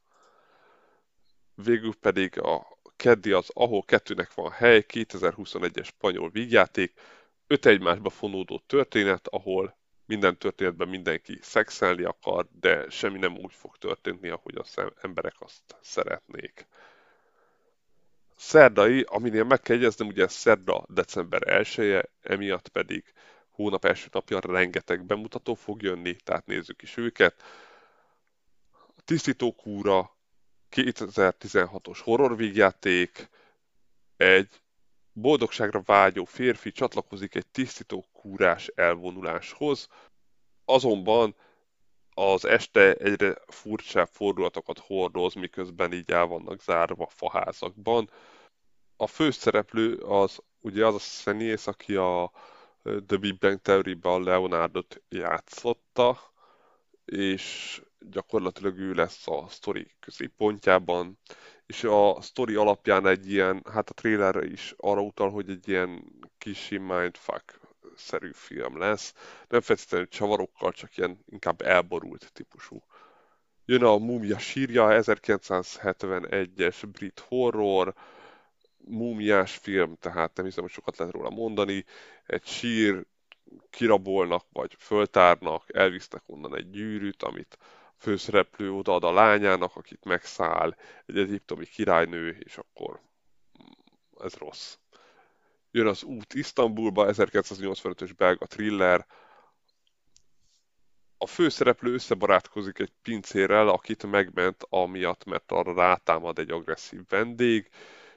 Végül 1.64 1.96
pedig 1.96 2.40
a 2.40 2.78
keddi 2.96 3.32
az 3.32 3.50
Ahol 3.54 3.84
kettőnek 3.84 4.34
van 4.34 4.52
hely, 4.52 4.86
2021-es 4.88 5.86
spanyol 5.86 6.30
vígjáték, 6.30 6.94
öt 7.48 7.66
egymásba 7.66 8.10
fonódó 8.10 8.62
történet, 8.66 9.28
ahol 9.28 9.78
minden 10.06 10.38
történetben 10.38 10.88
mindenki 10.88 11.40
szexelni 11.42 12.04
akar, 12.04 12.48
de 12.60 12.90
semmi 12.90 13.18
nem 13.18 13.38
úgy 13.38 13.54
fog 13.54 13.78
történni, 13.78 14.30
ahogy 14.30 14.56
az 14.56 14.76
emberek 15.02 15.36
azt 15.40 15.76
szeretnék. 15.82 16.68
Szerdai, 18.36 19.06
aminél 19.08 19.44
meg 19.44 19.62
kell 19.62 19.76
jegyeznem, 19.76 20.08
ugye 20.08 20.28
szerda 20.28 20.86
december 20.88 21.48
1 21.48 21.80
-e, 21.80 22.10
emiatt 22.22 22.68
pedig 22.68 23.14
hónap 23.50 23.86
első 23.86 24.08
napja 24.12 24.40
rengeteg 24.40 25.06
bemutató 25.06 25.54
fog 25.54 25.82
jönni, 25.82 26.16
tehát 26.16 26.46
nézzük 26.46 26.82
is 26.82 26.98
őket. 26.98 27.44
Tisztítókúra, 29.06 30.17
2016-os 30.78 32.00
horrorvígjáték, 32.04 33.30
egy 34.18 34.50
boldogságra 35.14 35.82
vágyó 35.86 36.26
férfi 36.26 36.72
csatlakozik 36.72 37.36
egy 37.36 37.48
tisztító 37.48 38.06
kúrás 38.14 38.68
elvonuláshoz, 38.68 39.88
azonban 40.66 41.36
az 42.14 42.46
este 42.46 42.94
egyre 42.94 43.38
furcsább 43.48 44.08
fordulatokat 44.12 44.80
hordoz, 44.80 45.34
miközben 45.34 45.94
így 45.94 46.12
el 46.12 46.26
vannak 46.26 46.62
zárva 46.62 47.08
faházakban. 47.08 48.10
A 48.96 49.08
főszereplő 49.08 49.96
az 49.96 50.42
ugye 50.60 50.86
az 50.86 50.96
a 50.96 51.00
szenész, 51.00 51.68
aki 51.68 51.96
a 51.96 52.32
The 52.84 53.18
Big 53.18 53.38
Bang 53.38 53.62
Theory-ban 53.62 54.24
Leonardot 54.24 55.02
játszotta, 55.10 56.20
és 57.06 57.82
gyakorlatilag 58.10 58.78
ő 58.78 58.94
lesz 58.94 59.28
a 59.28 59.46
sztori 59.50 59.96
középpontjában, 60.00 61.20
és 61.66 61.84
a 61.84 62.22
sztori 62.22 62.56
alapján 62.56 63.08
egy 63.08 63.32
ilyen, 63.32 63.64
hát 63.72 63.90
a 63.90 63.94
trailerre 63.94 64.46
is 64.46 64.74
arra 64.78 65.02
utal, 65.02 65.30
hogy 65.30 65.50
egy 65.50 65.68
ilyen 65.68 66.04
kisi 66.38 66.78
mindfuck 66.78 67.60
szerű 67.96 68.32
film 68.34 68.78
lesz. 68.78 69.14
Nem 69.48 69.62
feltétlenül 69.62 70.08
csavarokkal, 70.08 70.72
csak 70.72 70.98
ilyen 70.98 71.20
inkább 71.26 71.62
elborult 71.62 72.30
típusú. 72.34 72.84
Jön 73.66 73.84
a 73.84 73.98
Mumia 73.98 74.38
sírja, 74.38 74.88
1971-es 74.90 76.84
brit 76.92 77.20
horror, 77.20 77.94
múmiás 78.78 79.56
film, 79.56 79.96
tehát 79.96 80.36
nem 80.36 80.46
hiszem, 80.46 80.64
hogy 80.64 80.72
sokat 80.72 80.98
lehet 80.98 81.14
róla 81.14 81.30
mondani. 81.30 81.86
Egy 82.26 82.46
sír 82.46 83.06
kirabolnak, 83.70 84.46
vagy 84.52 84.76
föltárnak, 84.80 85.64
elvisznek 85.76 86.24
onnan 86.26 86.56
egy 86.56 86.70
gyűrűt, 86.70 87.24
amit 87.24 87.58
főszereplő 87.98 88.72
odaad 88.72 89.04
a 89.04 89.12
lányának, 89.12 89.76
akit 89.76 90.06
megszáll 90.06 90.76
egy 91.06 91.18
egyiptomi 91.18 91.66
királynő, 91.66 92.38
és 92.40 92.58
akkor 92.58 93.02
ez 94.20 94.34
rossz. 94.34 94.78
Jön 95.72 95.88
az 95.88 96.04
út 96.04 96.34
Isztambulba, 96.34 97.06
1985-ös 97.10 98.12
belga 98.18 98.46
thriller. 98.46 99.06
A 101.18 101.28
főszereplő 101.28 101.94
összebarátkozik 101.94 102.80
egy 102.80 102.92
pincérrel, 103.02 103.68
akit 103.68 104.06
megment 104.06 104.66
amiatt, 104.70 105.26
mert 105.26 105.52
arra 105.52 105.74
rátámad 105.74 106.40
egy 106.40 106.52
agresszív 106.52 107.02
vendég, 107.08 107.70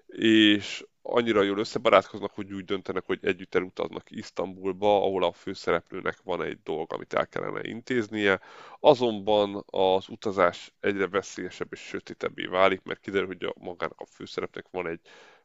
és 0.06 0.84
annyira 1.10 1.42
jól 1.42 1.58
összebarátkoznak, 1.58 2.32
hogy 2.34 2.52
úgy 2.52 2.64
döntenek, 2.64 3.04
hogy 3.06 3.18
együtt 3.22 3.54
elutaznak 3.54 4.10
Isztambulba, 4.10 4.96
ahol 4.96 5.24
a 5.24 5.32
főszereplőnek 5.32 6.18
van 6.22 6.42
egy 6.42 6.58
dolog, 6.62 6.92
amit 6.92 7.12
el 7.12 7.26
kellene 7.26 7.60
intéznie. 7.68 8.40
Azonban 8.80 9.64
az 9.66 10.08
utazás 10.08 10.72
egyre 10.80 11.08
veszélyesebb 11.08 11.72
és 11.72 11.80
sötétebbé 11.80 12.44
válik, 12.44 12.82
mert 12.82 13.00
kiderül, 13.00 13.26
hogy 13.26 13.44
a 13.44 13.54
magának 13.58 14.00
a 14.00 14.06
főszereplőnek 14.06 14.70
van 14.72 14.86
egy 14.86 15.00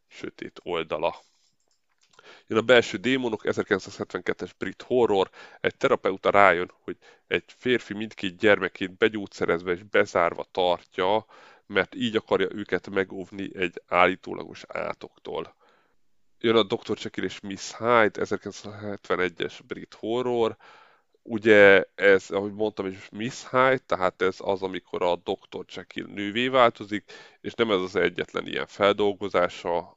sötét 0.07 0.59
oldala. 0.63 1.15
Jön 2.47 2.59
a 2.59 2.61
belső 2.61 2.97
démonok, 2.97 3.41
1972-es 3.43 4.51
brit 4.57 4.81
horror, 4.81 5.29
egy 5.61 5.75
terapeuta 5.75 6.29
rájön, 6.29 6.71
hogy 6.83 6.97
egy 7.27 7.43
férfi 7.47 7.93
mindkét 7.93 8.37
gyermekét 8.37 8.97
begyógyszerezve 8.97 9.71
és 9.71 9.83
bezárva 9.83 10.45
tartja, 10.51 11.25
mert 11.67 11.95
így 11.95 12.15
akarja 12.15 12.47
őket 12.51 12.89
megóvni 12.89 13.57
egy 13.57 13.81
állítólagos 13.87 14.63
átoktól. 14.67 15.55
Jön 16.39 16.55
a 16.55 16.63
Dr. 16.63 16.97
Jekyll 17.03 17.23
és 17.23 17.39
Miss 17.39 17.73
Hyde, 17.77 18.25
1971-es 18.25 19.59
brit 19.67 19.93
horror, 19.93 20.57
ugye 21.21 21.83
ez, 21.95 22.29
ahogy 22.29 22.53
mondtam 22.53 22.85
is, 22.85 23.09
Miss 23.11 23.49
Hyde, 23.49 23.77
tehát 23.77 24.21
ez 24.21 24.37
az, 24.39 24.61
amikor 24.61 25.03
a 25.03 25.15
Dr. 25.15 25.65
Jekyll 25.75 26.05
nővé 26.05 26.47
változik, 26.47 27.11
és 27.41 27.53
nem 27.53 27.71
ez 27.71 27.81
az 27.81 27.95
egyetlen 27.95 28.47
ilyen 28.47 28.67
feldolgozása 28.67 29.94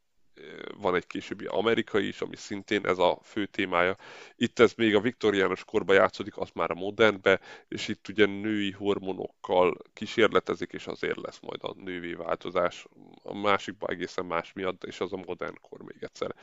van 0.76 0.94
egy 0.94 1.06
későbbi 1.06 1.46
amerikai 1.46 2.06
is, 2.06 2.20
ami 2.20 2.36
szintén 2.36 2.86
ez 2.86 2.98
a 2.98 3.18
fő 3.22 3.46
témája. 3.46 3.96
Itt 4.36 4.58
ez 4.58 4.72
még 4.76 4.94
a 4.94 5.00
viktoriánus 5.00 5.64
korban 5.64 5.96
játszódik, 5.96 6.36
az 6.36 6.48
már 6.54 6.70
a 6.70 6.74
modernbe, 6.74 7.40
és 7.68 7.88
itt 7.88 8.08
ugye 8.08 8.26
női 8.26 8.70
hormonokkal 8.70 9.76
kísérletezik, 9.92 10.72
és 10.72 10.86
azért 10.86 11.20
lesz 11.20 11.40
majd 11.40 11.58
a 11.62 11.74
női 11.84 12.14
változás. 12.14 12.86
A 13.22 13.38
másikban 13.38 13.90
egészen 13.90 14.24
más 14.24 14.52
miatt, 14.52 14.84
és 14.84 15.00
az 15.00 15.12
a 15.12 15.22
modern 15.26 15.58
kor 15.60 15.82
még 15.82 15.96
egyszer. 16.00 16.34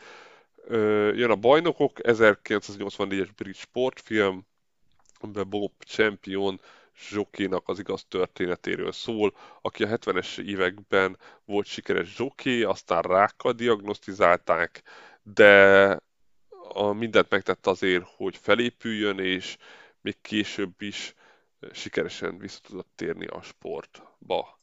Jön 1.16 1.32
a 1.32 1.36
Bajnokok, 1.36 2.00
1984-es 2.02 3.30
brit 3.36 3.56
sportfilm, 3.56 4.46
amiben 5.20 5.50
Bob 5.50 5.72
Champion 5.86 6.60
zsokénak 6.98 7.68
az 7.68 7.80
igaz 7.80 8.06
történetéről 8.06 8.92
szól, 8.92 9.38
aki 9.62 9.84
a 9.84 9.98
70-es 9.98 10.40
években 10.40 11.18
volt 11.46 11.66
sikeres 11.66 12.16
zsoké, 12.16 12.64
aztán 12.64 13.02
rákkal 13.02 13.54
diagnosztizálták, 13.54 14.84
de 15.24 16.00
a 16.74 16.94
mindent 16.94 17.30
megtett 17.30 17.68
azért, 17.68 18.06
hogy 18.16 18.38
felépüljön, 18.38 19.20
és 19.20 19.58
még 20.02 20.22
később 20.22 20.82
is 20.82 21.14
sikeresen 21.72 22.38
vissza 22.38 22.60
tudott 22.62 22.92
térni 22.96 23.26
a 23.26 23.42
sportba. 23.42 24.60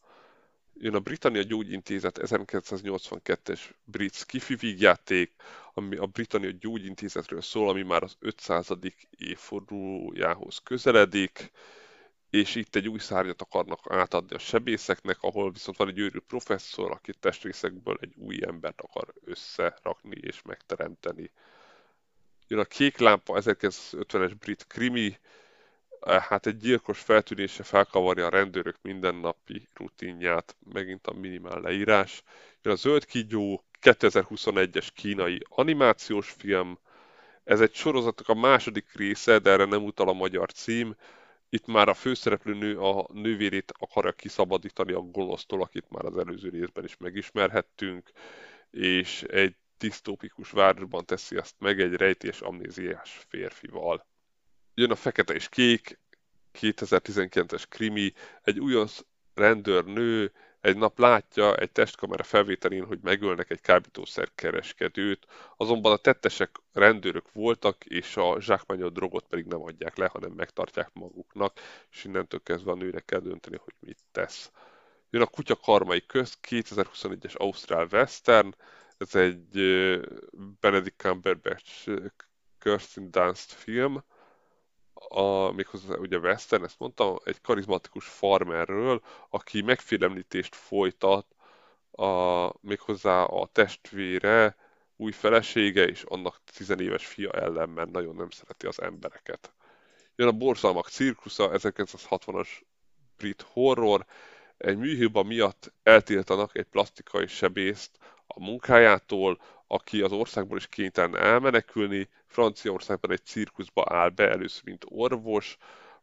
Jön 0.74 0.94
a 0.94 1.00
Britannia 1.00 1.42
Gyógyintézet 1.42 2.18
1982-es 2.22 3.60
brit 3.84 4.14
skifi 4.14 4.54
vígjáték, 4.54 5.32
ami 5.74 5.96
a 5.96 6.06
Britannia 6.06 6.50
Gyógyintézetről 6.50 7.40
szól, 7.40 7.68
ami 7.68 7.82
már 7.82 8.02
az 8.02 8.16
500. 8.18 8.68
évfordulójához 9.10 10.58
közeledik 10.58 11.50
és 12.32 12.54
itt 12.54 12.74
egy 12.74 12.88
új 12.88 12.98
szárnyat 12.98 13.42
akarnak 13.42 13.80
átadni 13.88 14.34
a 14.34 14.38
sebészeknek, 14.38 15.16
ahol 15.20 15.52
viszont 15.52 15.76
van 15.76 15.88
egy 15.88 15.98
őrült 15.98 16.24
professzor, 16.24 16.90
aki 16.90 17.12
testrészekből 17.20 17.98
egy 18.00 18.12
új 18.16 18.38
embert 18.46 18.80
akar 18.80 19.12
összerakni 19.24 20.16
és 20.20 20.42
megteremteni. 20.42 21.30
Jön 22.48 22.58
a 22.58 22.64
Kék 22.64 22.98
Lámpa, 22.98 23.40
1950-es 23.40 24.32
brit 24.38 24.66
krimi, 24.66 25.18
hát 26.06 26.46
egy 26.46 26.56
gyilkos 26.56 27.00
feltűnése 27.00 27.62
felkavarja 27.62 28.26
a 28.26 28.30
rendőrök 28.30 28.76
mindennapi 28.82 29.68
rutinját, 29.74 30.56
megint 30.72 31.06
a 31.06 31.12
minimál 31.12 31.60
leírás. 31.60 32.22
Jön 32.62 32.74
a 32.74 32.76
Zöld 32.76 33.04
Kígyó, 33.04 33.64
2021-es 33.82 34.88
kínai 34.94 35.42
animációs 35.48 36.30
film, 36.30 36.78
ez 37.44 37.60
egy 37.60 37.74
sorozatnak 37.74 38.28
a 38.28 38.34
második 38.34 38.92
része, 38.92 39.38
de 39.38 39.50
erre 39.50 39.64
nem 39.64 39.84
utal 39.84 40.08
a 40.08 40.12
magyar 40.12 40.52
cím. 40.52 40.96
Itt 41.54 41.66
már 41.66 41.88
a 41.88 41.94
főszereplő 41.94 42.54
nő 42.54 42.78
a 42.78 43.08
nővérét 43.12 43.72
akarja 43.78 44.12
kiszabadítani 44.12 44.92
a 44.92 45.00
gonosztól, 45.00 45.62
akit 45.62 45.90
már 45.90 46.04
az 46.04 46.16
előző 46.16 46.48
részben 46.48 46.84
is 46.84 46.96
megismerhettünk, 46.96 48.10
és 48.70 49.22
egy 49.22 49.56
disztópikus 49.78 50.50
városban 50.50 51.04
teszi 51.04 51.36
ezt 51.36 51.54
meg 51.58 51.80
egy 51.80 51.94
rejtés 51.94 52.40
amnéziás 52.40 53.24
férfival. 53.28 54.06
Jön 54.74 54.90
a 54.90 54.94
Fekete 54.94 55.34
és 55.34 55.48
Kék, 55.48 55.98
2019-es 56.60 57.64
krimi, 57.68 58.12
egy 58.42 58.60
újonc 58.60 58.98
rendőrnő 59.34 60.32
egy 60.62 60.76
nap 60.76 60.98
látja 60.98 61.54
egy 61.54 61.72
testkamera 61.72 62.22
felvételén, 62.22 62.84
hogy 62.84 62.98
megölnek 63.02 63.50
egy 63.50 63.60
kábítószerkereskedőt, 63.60 65.26
azonban 65.56 65.92
a 65.92 65.96
tettesek 65.96 66.50
rendőrök 66.72 67.32
voltak, 67.32 67.84
és 67.84 68.16
a 68.16 68.40
zsákmányolt 68.40 68.92
drogot 68.92 69.26
pedig 69.28 69.44
nem 69.46 69.62
adják 69.62 69.96
le, 69.96 70.06
hanem 70.06 70.32
megtartják 70.32 70.90
maguknak, 70.92 71.60
és 71.90 72.04
innentől 72.04 72.40
kezdve 72.42 72.70
a 72.70 72.74
nőnek 72.74 73.04
kell 73.04 73.20
dönteni, 73.20 73.56
hogy 73.56 73.74
mit 73.78 73.98
tesz. 74.12 74.50
Jön 75.10 75.22
a 75.22 75.26
Kutya 75.26 75.56
Karmai 75.56 76.06
Köz, 76.06 76.38
2021-es 76.48 77.36
Ausztrál 77.36 77.88
Western, 77.92 78.54
ez 78.98 79.14
egy 79.14 79.50
Benedict 80.60 80.96
Cumberbatch 80.96 81.90
Kirsten 82.58 83.10
Dunst 83.10 83.52
film, 83.52 84.02
a, 85.08 85.50
méghozzá 85.52 85.94
ugye 85.96 86.18
Western, 86.18 86.64
ezt 86.64 86.78
mondtam, 86.78 87.16
egy 87.24 87.40
karizmatikus 87.40 88.06
farmerről, 88.06 89.02
aki 89.28 89.62
megfélemlítést 89.62 90.54
folytat 90.54 91.26
a, 91.90 92.48
méghozzá 92.60 93.22
a 93.22 93.46
testvére, 93.46 94.56
új 94.96 95.12
felesége 95.12 95.84
és 95.84 96.02
annak 96.02 96.40
tizenéves 96.56 97.06
fia 97.06 97.30
ellen, 97.30 97.68
mert 97.68 97.90
nagyon 97.90 98.14
nem 98.14 98.30
szereti 98.30 98.66
az 98.66 98.82
embereket. 98.82 99.52
Jön 100.16 100.28
a 100.28 100.32
Borzalmak 100.32 100.88
cirkusza, 100.88 101.50
1960-as 101.52 102.48
brit 103.16 103.42
horror, 103.52 104.06
egy 104.56 104.76
műhiba 104.76 105.22
miatt 105.22 105.72
eltiltanak 105.82 106.56
egy 106.58 106.64
plastikai 106.64 107.26
sebészt 107.26 107.98
a 108.34 108.44
munkájától, 108.44 109.40
aki 109.66 110.00
az 110.00 110.12
országból 110.12 110.56
is 110.56 110.68
kénytelen 110.68 111.16
elmenekülni, 111.16 112.08
Franciaországban 112.26 113.10
egy 113.10 113.24
cirkuszba 113.24 113.84
áll 113.88 114.08
be 114.08 114.28
először, 114.28 114.62
mint 114.64 114.84
orvos, 114.88 115.56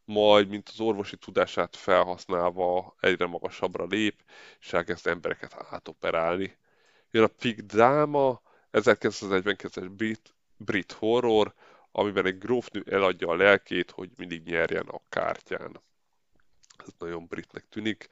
majd, 0.04 0.48
mint 0.48 0.68
az 0.68 0.80
orvosi 0.80 1.16
tudását 1.16 1.76
felhasználva 1.76 2.96
egyre 3.00 3.26
magasabbra 3.26 3.86
lép, 3.86 4.22
és 4.60 4.72
elkezd 4.72 5.06
embereket 5.06 5.66
átoperálni. 5.70 6.56
Jön 7.10 7.24
a 7.24 7.26
Pig 7.26 7.66
Dráma, 7.66 8.40
1942-es 8.72 9.90
brit, 9.96 10.34
brit 10.56 10.92
horror, 10.92 11.54
amiben 11.92 12.26
egy 12.26 12.38
grófnő 12.38 12.84
eladja 12.90 13.28
a 13.28 13.36
lelkét, 13.36 13.90
hogy 13.90 14.10
mindig 14.16 14.42
nyerjen 14.42 14.86
a 14.86 15.00
kártyán. 15.08 15.80
Ez 16.78 16.92
nagyon 16.98 17.26
britnek 17.26 17.64
tűnik. 17.68 18.08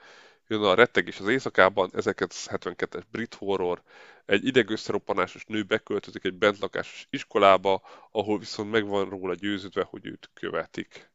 Jön 0.51 0.63
a 0.63 0.75
Rettegés 0.75 1.21
az 1.21 1.29
éjszakában, 1.29 1.91
1972-es 1.93 3.03
brit 3.11 3.35
horror, 3.35 3.83
egy 4.27 4.47
idegösszeroppanásos 4.47 5.45
nő 5.45 5.63
beköltözik 5.63 6.25
egy 6.25 6.35
bentlakásos 6.35 7.07
iskolába, 7.11 7.83
ahol 8.11 8.39
viszont 8.39 8.71
megvan 8.71 9.09
róla 9.09 9.35
győződve, 9.35 9.87
hogy 9.91 10.07
őt 10.07 10.31
követik. 10.35 11.11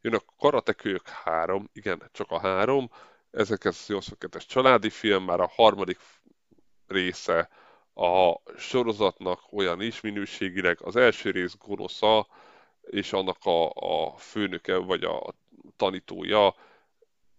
Jön 0.00 0.14
a 0.14 0.20
Karatekők 0.38 1.08
3, 1.08 1.70
igen, 1.72 2.02
csak 2.12 2.30
a 2.30 2.38
3, 2.38 2.90
1982-es 3.32 4.46
családi 4.46 4.90
film, 4.90 5.24
már 5.24 5.40
a 5.40 5.52
harmadik 5.54 5.98
része 6.86 7.48
a 7.94 8.34
sorozatnak 8.58 9.52
olyan 9.52 9.80
is 9.80 10.00
minőségileg. 10.00 10.78
Az 10.82 10.96
első 10.96 11.30
rész 11.30 11.56
gonosza, 11.66 12.26
és 12.80 13.12
annak 13.12 13.44
a, 13.44 13.70
a 13.70 14.16
főnöke, 14.16 14.76
vagy 14.76 15.04
a 15.04 15.34
tanítója 15.76 16.54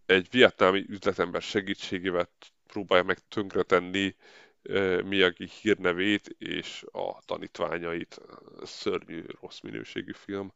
egy 0.07 0.27
vietnámi 0.31 0.85
üzletember 0.87 1.41
segítségével 1.41 2.29
próbálja 2.67 3.03
meg 3.03 3.19
tönkretenni 3.27 4.15
Miyagi 5.03 5.49
hírnevét 5.61 6.27
és 6.37 6.85
a 6.91 7.21
tanítványait. 7.25 8.21
Szörnyű, 8.63 9.23
rossz 9.41 9.59
minőségű 9.59 10.11
film. 10.11 10.53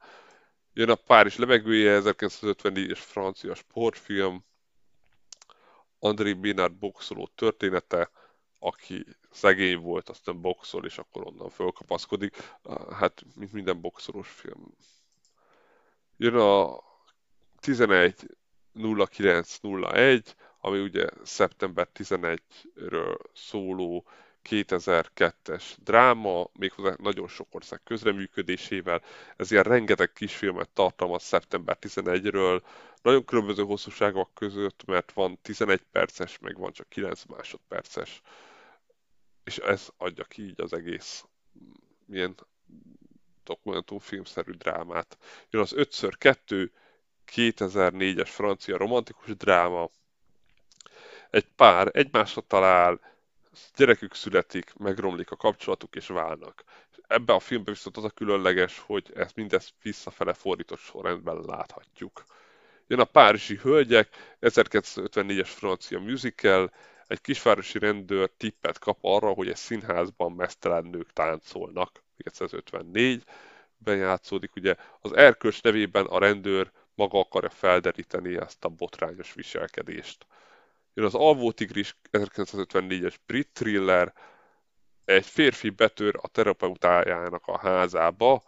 Jön 0.73 0.89
a 0.89 0.95
Párizs 0.95 1.37
levegője, 1.37 2.01
1954-es 2.03 2.99
francia 2.99 3.55
sportfilm. 3.55 4.45
André 5.99 6.33
Bénard 6.33 6.73
boxoló 6.73 7.29
története, 7.35 8.11
aki 8.59 9.05
szegény 9.31 9.77
volt, 9.77 10.09
aztán 10.09 10.41
boxol, 10.41 10.85
és 10.85 10.97
akkor 10.97 11.27
onnan 11.27 11.49
fölkapaszkodik. 11.49 12.35
Hát, 12.91 13.23
mint 13.35 13.51
minden 13.51 13.81
boxolós 13.81 14.29
film. 14.29 14.75
Jön 16.17 16.35
a 16.35 16.79
11 17.59 18.15
0901, 18.73 20.35
ami 20.59 20.79
ugye 20.79 21.07
szeptember 21.23 21.87
11-ről 21.93 23.17
szóló 23.33 24.05
2002-es 24.49 25.63
dráma, 25.83 26.49
méghozzá 26.53 26.95
nagyon 26.97 27.27
sok 27.27 27.47
ország 27.51 27.81
közreműködésével. 27.83 29.01
Ez 29.35 29.51
ilyen 29.51 29.63
rengeteg 29.63 30.13
kisfilmet 30.13 30.69
tartalmaz 30.69 31.23
szeptember 31.23 31.77
11-ről, 31.81 32.61
nagyon 33.01 33.25
különböző 33.25 33.63
hosszúságok 33.63 34.33
között, 34.33 34.85
mert 34.85 35.11
van 35.11 35.39
11 35.41 35.81
perces, 35.91 36.39
meg 36.39 36.57
van 36.57 36.71
csak 36.71 36.89
9 36.89 37.23
másodperces. 37.25 38.21
És 39.43 39.57
ez 39.57 39.89
adja 39.97 40.23
ki 40.23 40.41
így 40.43 40.61
az 40.61 40.73
egész 40.73 41.25
ilyen 42.09 42.35
dokumentumfilmszerű 43.43 44.51
drámát. 44.51 45.17
Jön 45.49 45.61
az 45.61 45.73
5x2, 45.75 46.69
2004-es 47.35 48.29
francia 48.29 48.77
romantikus 48.77 49.35
dráma. 49.35 49.89
Egy 51.29 51.47
pár 51.55 51.89
egymásra 51.93 52.41
talál, 52.41 52.99
gyerekük 53.75 54.13
születik, 54.13 54.73
megromlik 54.77 55.31
a 55.31 55.35
kapcsolatuk 55.35 55.95
és 55.95 56.07
válnak. 56.07 56.63
Ebben 57.07 57.35
a 57.35 57.39
filmben 57.39 57.73
viszont 57.73 57.97
az 57.97 58.03
a 58.03 58.09
különleges, 58.09 58.79
hogy 58.79 59.11
ezt 59.15 59.35
mindezt 59.35 59.73
visszafele 59.81 60.33
fordított 60.33 60.79
sorrendben 60.79 61.41
láthatjuk. 61.45 62.23
Jön 62.87 62.99
a 62.99 63.05
Párizsi 63.05 63.55
Hölgyek, 63.55 64.37
1954-es 64.41 65.49
francia 65.49 65.99
musical, 65.99 66.71
egy 67.07 67.21
kisvárosi 67.21 67.79
rendőr 67.79 68.29
tippet 68.37 68.79
kap 68.79 68.97
arra, 69.01 69.29
hogy 69.29 69.47
egy 69.47 69.55
színházban 69.55 70.31
mesztelen 70.31 70.85
nők 70.85 71.13
táncolnak. 71.13 72.03
1954-ben 72.23 73.97
játszódik, 73.97 74.55
ugye 74.55 74.75
az 75.01 75.15
erkölcs 75.15 75.61
nevében 75.61 76.05
a 76.05 76.19
rendőr 76.19 76.71
maga 77.01 77.19
akarja 77.19 77.49
felderíteni 77.49 78.37
ezt 78.37 78.65
a 78.65 78.69
botrányos 78.69 79.33
viselkedést. 79.33 80.25
Jön 80.93 81.05
az 81.05 81.15
Alvó 81.15 81.51
Tigris 81.51 81.97
1954-es 82.11 83.15
brit 83.25 83.49
thriller, 83.53 84.13
egy 85.05 85.25
férfi 85.25 85.69
betör 85.69 86.19
a 86.21 86.27
terapeutájának 86.27 87.47
a 87.47 87.57
házába, 87.57 88.43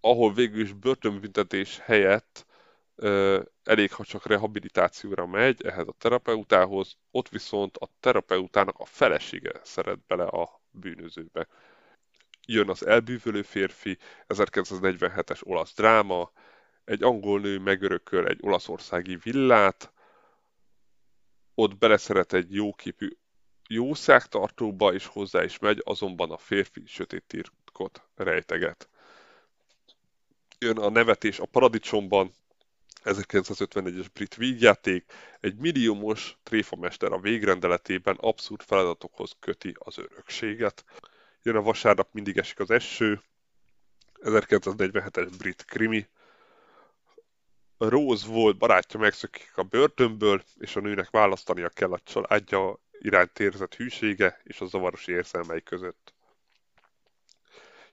ahol 0.00 0.32
végül 0.32 0.60
is 0.60 0.72
börtönbüntetés 0.72 1.78
helyett 1.78 2.46
ö, 2.94 3.42
elég, 3.64 3.92
ha 3.92 4.04
csak 4.04 4.26
rehabilitációra 4.26 5.26
megy 5.26 5.64
ehhez 5.64 5.88
a 5.88 5.94
terapeutához, 5.98 6.96
ott 7.10 7.28
viszont 7.28 7.76
a 7.76 7.88
terapeutának 8.00 8.78
a 8.78 8.84
felesége 8.84 9.52
szeret 9.62 10.06
bele 10.06 10.24
a 10.24 10.60
bűnözőbe. 10.70 11.46
Jön 12.46 12.68
az 12.68 12.86
elbűvölő 12.86 13.42
férfi, 13.42 13.98
1947-es 14.28 15.40
olasz 15.42 15.74
dráma, 15.74 16.32
egy 16.84 17.02
angol 17.02 17.40
nő 17.40 17.58
megörököl 17.58 18.26
egy 18.26 18.38
olaszországi 18.42 19.16
villát, 19.22 19.92
ott 21.54 21.76
beleszeret 21.76 22.32
egy 22.32 22.54
jóképű 22.54 23.08
jószágtartóba, 23.68 24.92
és 24.94 25.06
hozzá 25.06 25.44
is 25.44 25.58
megy, 25.58 25.82
azonban 25.84 26.30
a 26.30 26.36
férfi 26.36 26.82
sötét 26.86 27.24
titkot 27.26 28.02
rejteget. 28.14 28.88
Jön 30.58 30.78
a 30.78 30.90
nevetés 30.90 31.38
a 31.38 31.46
paradicsomban, 31.46 32.32
1951-es 33.04 34.06
brit 34.12 34.34
vígjáték, 34.34 35.12
egy 35.40 35.56
milliómos 35.56 36.38
tréfamester 36.42 37.12
a 37.12 37.20
végrendeletében 37.20 38.16
abszurd 38.20 38.62
feladatokhoz 38.62 39.32
köti 39.40 39.76
az 39.78 39.98
örökséget. 39.98 40.84
Jön 41.42 41.56
a 41.56 41.62
vasárnap 41.62 42.08
mindig 42.12 42.36
esik 42.36 42.58
az 42.58 42.70
eső, 42.70 43.22
1947-es 44.22 45.32
brit 45.38 45.64
krimi, 45.64 46.08
Rose 47.78 48.26
volt 48.26 48.58
barátja 48.58 49.00
megszökik 49.00 49.52
a 49.54 49.62
börtönből, 49.62 50.42
és 50.58 50.76
a 50.76 50.80
nőnek 50.80 51.10
választania 51.10 51.68
kell 51.68 51.92
a 51.92 52.00
családja 52.04 52.78
iránt 52.98 53.38
érzett 53.38 53.74
hűsége 53.74 54.40
és 54.44 54.60
a 54.60 54.66
zavaros 54.66 55.06
érzelmei 55.06 55.62
között. 55.62 56.14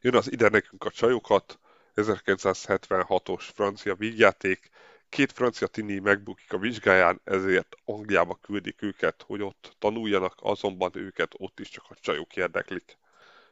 Jön 0.02 0.16
az 0.16 0.32
ide 0.32 0.50
nekünk 0.50 0.84
a 0.84 0.92
csajokat, 0.92 1.60
1976-os 1.96 3.50
francia 3.54 3.96
vígjáték, 3.96 4.70
két 5.10 5.32
francia 5.32 5.68
tini 5.68 6.00
megbukik 6.00 6.54
a 6.54 6.58
vizsgáján, 6.58 7.22
ezért 7.24 7.76
Angliába 7.86 8.36
küldik 8.42 8.82
őket, 8.82 9.24
hogy 9.28 9.42
ott 9.42 9.76
tanuljanak, 9.80 10.34
azonban 10.42 10.92
őket 10.94 11.32
ott 11.38 11.60
is 11.60 11.70
csak 11.70 11.86
a 11.90 11.96
csajok 12.02 12.36
érdeklik. 12.36 12.98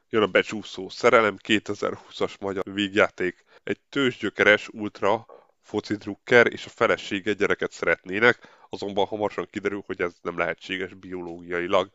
Jön 0.10 0.22
a 0.22 0.28
becsúszó 0.28 0.90
szerelem, 0.90 1.38
2020-as 1.44 2.40
magyar 2.40 2.64
vígjáték, 2.74 3.44
egy 3.64 3.80
tőzsgyökeres 3.90 4.68
ultra 4.68 5.26
foci 5.70 5.96
drukker 5.96 6.54
és 6.54 6.66
a 6.66 6.70
felesége 6.70 7.34
gyereket 7.34 7.72
szeretnének, 7.72 8.38
azonban 8.70 9.06
hamarosan 9.06 9.48
kiderül, 9.52 9.84
hogy 9.86 10.02
ez 10.02 10.14
nem 10.22 10.38
lehetséges 10.38 10.94
biológiailag. 10.94 11.90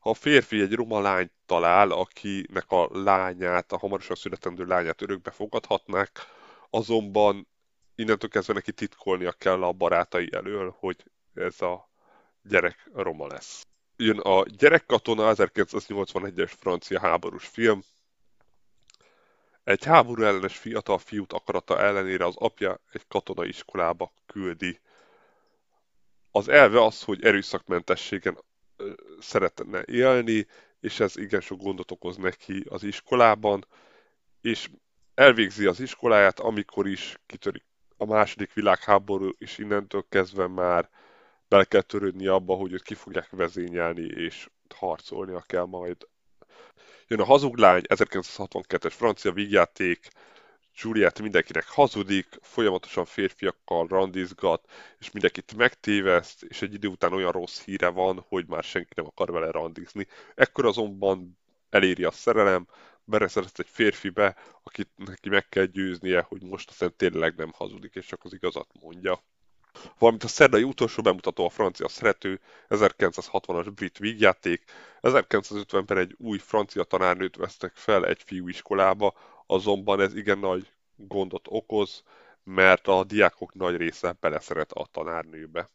Ha 0.00 0.10
a 0.10 0.14
férfi 0.14 0.60
egy 0.60 0.74
roma 0.74 1.00
lányt 1.00 1.32
talál, 1.46 1.90
akinek 1.90 2.70
a 2.70 2.88
lányát, 2.92 3.72
a 3.72 3.78
hamarosan 3.78 4.16
születendő 4.16 4.64
lányát 4.64 5.02
örökbe 5.02 5.30
fogadhatnák, 5.30 6.10
azonban 6.70 7.48
innentől 7.94 8.30
kezdve 8.30 8.54
neki 8.54 8.72
titkolnia 8.72 9.32
kell 9.32 9.62
a 9.62 9.72
barátai 9.72 10.28
elől, 10.32 10.76
hogy 10.78 10.96
ez 11.34 11.62
a 11.62 11.90
gyerek 12.42 12.90
roma 12.94 13.26
lesz. 13.26 13.66
Jön 13.96 14.18
a 14.18 14.44
Gyerekkatona, 14.44 15.32
1981-es 15.34 16.52
francia 16.58 17.00
háborús 17.00 17.46
film. 17.46 17.82
Egy 19.66 19.84
háború 19.84 20.22
ellenes 20.22 20.56
fiatal 20.56 20.98
fiút 20.98 21.32
akarata 21.32 21.78
ellenére 21.80 22.24
az 22.24 22.36
apja 22.36 22.80
egy 22.92 23.06
katonai 23.08 23.48
iskolába 23.48 24.12
küldi. 24.26 24.80
Az 26.30 26.48
elve 26.48 26.84
az, 26.84 27.02
hogy 27.02 27.24
erőszakmentességen 27.24 28.38
szeretne 29.20 29.82
élni, 29.84 30.46
és 30.80 31.00
ez 31.00 31.16
igen 31.16 31.40
sok 31.40 31.62
gondot 31.62 31.90
okoz 31.90 32.16
neki 32.16 32.64
az 32.68 32.82
iskolában, 32.82 33.66
és 34.40 34.70
elvégzi 35.14 35.66
az 35.66 35.80
iskoláját, 35.80 36.40
amikor 36.40 36.86
is 36.86 37.20
kitörik 37.26 37.64
a 37.96 38.04
második 38.04 38.52
világháború, 38.52 39.30
és 39.38 39.58
innentől 39.58 40.04
kezdve 40.08 40.46
már 40.46 40.90
bele 41.48 41.64
kell 41.64 41.82
törődni 41.82 42.26
abba, 42.26 42.54
hogy 42.54 42.72
őt 42.72 42.82
ki 42.82 42.94
fogják 42.94 43.30
vezényelni, 43.30 44.04
és 44.04 44.50
harcolnia 44.74 45.40
kell 45.40 45.64
majd. 45.64 46.06
Jön 47.06 47.20
a 47.20 47.24
hazuglány, 47.24 47.82
1962-es 47.88 48.92
francia 48.96 49.32
vígjáték, 49.32 50.08
Juliet 50.78 51.20
mindenkinek 51.20 51.68
hazudik, 51.68 52.26
folyamatosan 52.40 53.04
férfiakkal 53.04 53.86
randizgat, 53.86 54.70
és 54.98 55.10
mindenkit 55.10 55.56
megtéveszt, 55.56 56.42
és 56.42 56.62
egy 56.62 56.74
idő 56.74 56.88
után 56.88 57.12
olyan 57.12 57.32
rossz 57.32 57.64
híre 57.64 57.88
van, 57.88 58.24
hogy 58.28 58.46
már 58.46 58.62
senki 58.62 58.92
nem 58.94 59.06
akar 59.06 59.30
vele 59.30 59.50
randizni. 59.50 60.06
Ekkor 60.34 60.66
azonban 60.66 61.38
eléri 61.70 62.04
a 62.04 62.10
szerelem, 62.10 62.66
bereszerzt 63.04 63.58
egy 63.58 63.68
férfibe, 63.68 64.36
akit 64.62 64.90
neki 64.96 65.28
meg 65.28 65.48
kell 65.48 65.64
győznie, 65.64 66.20
hogy 66.20 66.42
most 66.42 66.70
aztán 66.70 66.96
tényleg 66.96 67.36
nem 67.36 67.52
hazudik, 67.54 67.94
és 67.94 68.06
csak 68.06 68.24
az 68.24 68.32
igazat 68.32 68.68
mondja. 68.80 69.22
Valamint 69.98 70.24
a 70.24 70.28
szerdai 70.28 70.62
utolsó 70.62 71.02
bemutató 71.02 71.44
a 71.44 71.48
francia 71.48 71.88
szerető, 71.88 72.40
1960-as 72.68 73.70
brit 73.74 73.98
vígjáték, 73.98 74.64
1950-ben 75.02 75.98
egy 75.98 76.14
új 76.18 76.38
francia 76.38 76.84
tanárnőt 76.84 77.36
vesztek 77.36 77.72
fel 77.74 78.06
egy 78.06 78.22
fiúiskolába, 78.22 79.14
azonban 79.46 80.00
ez 80.00 80.14
igen 80.14 80.38
nagy 80.38 80.72
gondot 80.96 81.46
okoz, 81.48 82.02
mert 82.44 82.86
a 82.88 83.04
diákok 83.04 83.54
nagy 83.54 83.76
része 83.76 84.16
beleszeret 84.20 84.72
a 84.72 84.86
tanárnőbe. 84.92 85.70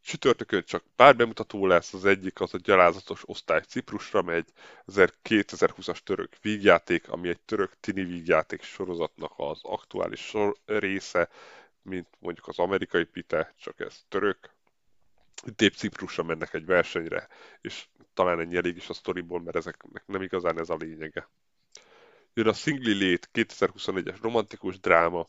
Csütörtökön 0.00 0.64
csak 0.64 0.84
pár 0.96 1.16
bemutató 1.16 1.66
lesz, 1.66 1.94
az 1.94 2.04
egyik 2.04 2.40
az 2.40 2.54
a 2.54 2.58
gyalázatos 2.62 3.22
osztály 3.24 3.60
Ciprusra 3.60 4.22
megy, 4.22 4.48
ez 4.86 4.96
egy 4.96 5.12
2020-as 5.24 5.98
török 5.98 6.32
vígjáték, 6.42 7.08
ami 7.08 7.28
egy 7.28 7.40
török 7.40 7.72
tini 7.80 8.04
vígjáték 8.04 8.62
sorozatnak 8.62 9.32
az 9.36 9.60
aktuális 9.62 10.20
sor 10.20 10.56
része, 10.66 11.28
mint 11.88 12.08
mondjuk 12.18 12.48
az 12.48 12.58
amerikai 12.58 13.04
pite, 13.04 13.54
csak 13.58 13.80
ez 13.80 14.04
török. 14.08 14.50
Itt 15.56 15.74
Ciprusra 15.74 16.22
mennek 16.22 16.54
egy 16.54 16.66
versenyre, 16.66 17.28
és 17.60 17.86
talán 18.14 18.40
ennyi 18.40 18.56
elég 18.56 18.76
is 18.76 18.88
a 18.88 18.92
sztoriból, 18.92 19.40
mert 19.40 19.56
ezeknek 19.56 20.06
nem 20.06 20.22
igazán 20.22 20.58
ez 20.58 20.70
a 20.70 20.76
lényege. 20.76 21.28
Jön 22.34 22.48
a 22.48 22.52
Singli 22.52 22.92
Lét 22.92 23.30
2021-es 23.32 24.18
romantikus 24.22 24.80
dráma. 24.80 25.26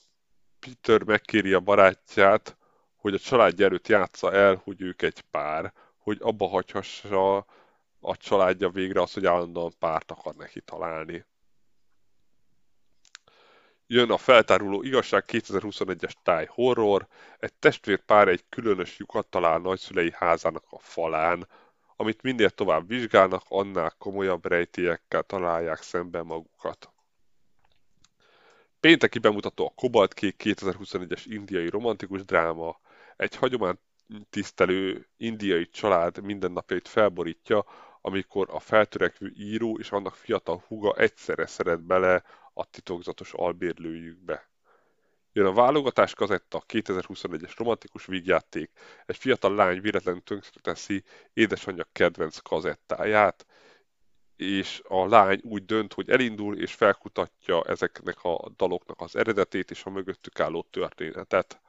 Peter 0.60 1.04
megkéri 1.04 1.54
a 1.54 1.60
barátját, 1.60 2.58
hogy 2.96 3.14
a 3.14 3.20
családja 3.20 3.66
előtt 3.66 3.88
játsza 3.88 4.34
el, 4.34 4.62
hogy 4.64 4.82
ők 4.82 5.02
egy 5.02 5.22
pár, 5.22 5.74
hogy 5.98 6.18
abba 6.22 6.48
hagyhassa 6.48 7.38
a 8.00 8.18
családja 8.18 8.70
végre 8.70 9.02
az, 9.02 9.14
hogy 9.14 9.26
állandóan 9.26 9.74
párt 9.80 10.12
akar 10.12 10.36
neki 10.36 10.62
találni. 10.62 11.26
Jön 13.92 14.12
a 14.12 14.18
feltáruló 14.18 14.84
igazság 14.84 15.24
2021-es 15.28 16.12
táj 16.24 16.46
horror, 16.50 17.08
egy 17.40 17.54
testvérpár 17.54 18.28
egy 18.28 18.44
különös 18.50 18.98
lyukat 18.98 19.28
talál 19.28 19.60
nagyszülei 19.60 20.12
házának 20.16 20.64
a 20.70 20.80
falán, 20.80 21.48
amit 21.96 22.22
minél 22.22 22.50
tovább 22.50 22.88
vizsgálnak, 22.88 23.44
annál 23.48 23.96
komolyabb 23.98 24.46
rejtélyekkel 24.46 25.24
találják 25.24 25.82
szemben 25.82 26.26
magukat. 26.26 26.90
Pénteki 28.80 29.20
bemutató 29.20 29.66
a 29.66 29.74
Kobalt 29.76 30.14
Kék 30.14 30.42
2021-es 30.44 31.24
indiai 31.26 31.70
romantikus 31.70 32.26
dráma, 32.26 32.80
egy 33.16 33.36
hagyomány 33.36 33.78
tisztelő 34.30 35.08
indiai 35.18 35.70
család 35.70 36.24
mindennapjait 36.24 36.88
felborítja, 36.88 37.66
amikor 38.02 38.48
a 38.52 38.60
feltörekvő 38.60 39.34
író 39.38 39.78
és 39.78 39.92
annak 39.92 40.16
fiatal 40.16 40.64
húga 40.68 40.94
egyszerre 40.94 41.46
szeret 41.46 41.82
bele 41.82 42.24
a 42.60 42.66
titokzatos 42.72 43.34
albérlőjükbe. 43.34 44.50
Jön 45.32 45.46
a 45.46 45.54
válogatás 45.54 46.14
kazetta, 46.14 46.64
2021-es 46.68 47.54
romantikus 47.58 48.06
vígjáték, 48.06 48.72
egy 49.06 49.18
fiatal 49.18 49.56
lány 49.56 49.82
véletlenül 49.82 50.22
tönkreteszi 50.22 51.04
édesanyja 51.34 51.88
kedvenc 51.92 52.38
kazettáját, 52.38 53.46
és 54.36 54.82
a 54.88 55.08
lány 55.08 55.40
úgy 55.44 55.66
dönt, 55.66 55.94
hogy 55.94 56.10
elindul 56.10 56.58
és 56.58 56.74
felkutatja 56.74 57.64
ezeknek 57.64 58.24
a 58.24 58.50
daloknak 58.58 59.02
az 59.02 59.16
eredetét 59.16 59.72
és 59.72 59.84
a 59.84 59.90
mögöttük 59.90 60.40
álló 60.40 60.68
történetet. 60.70 61.62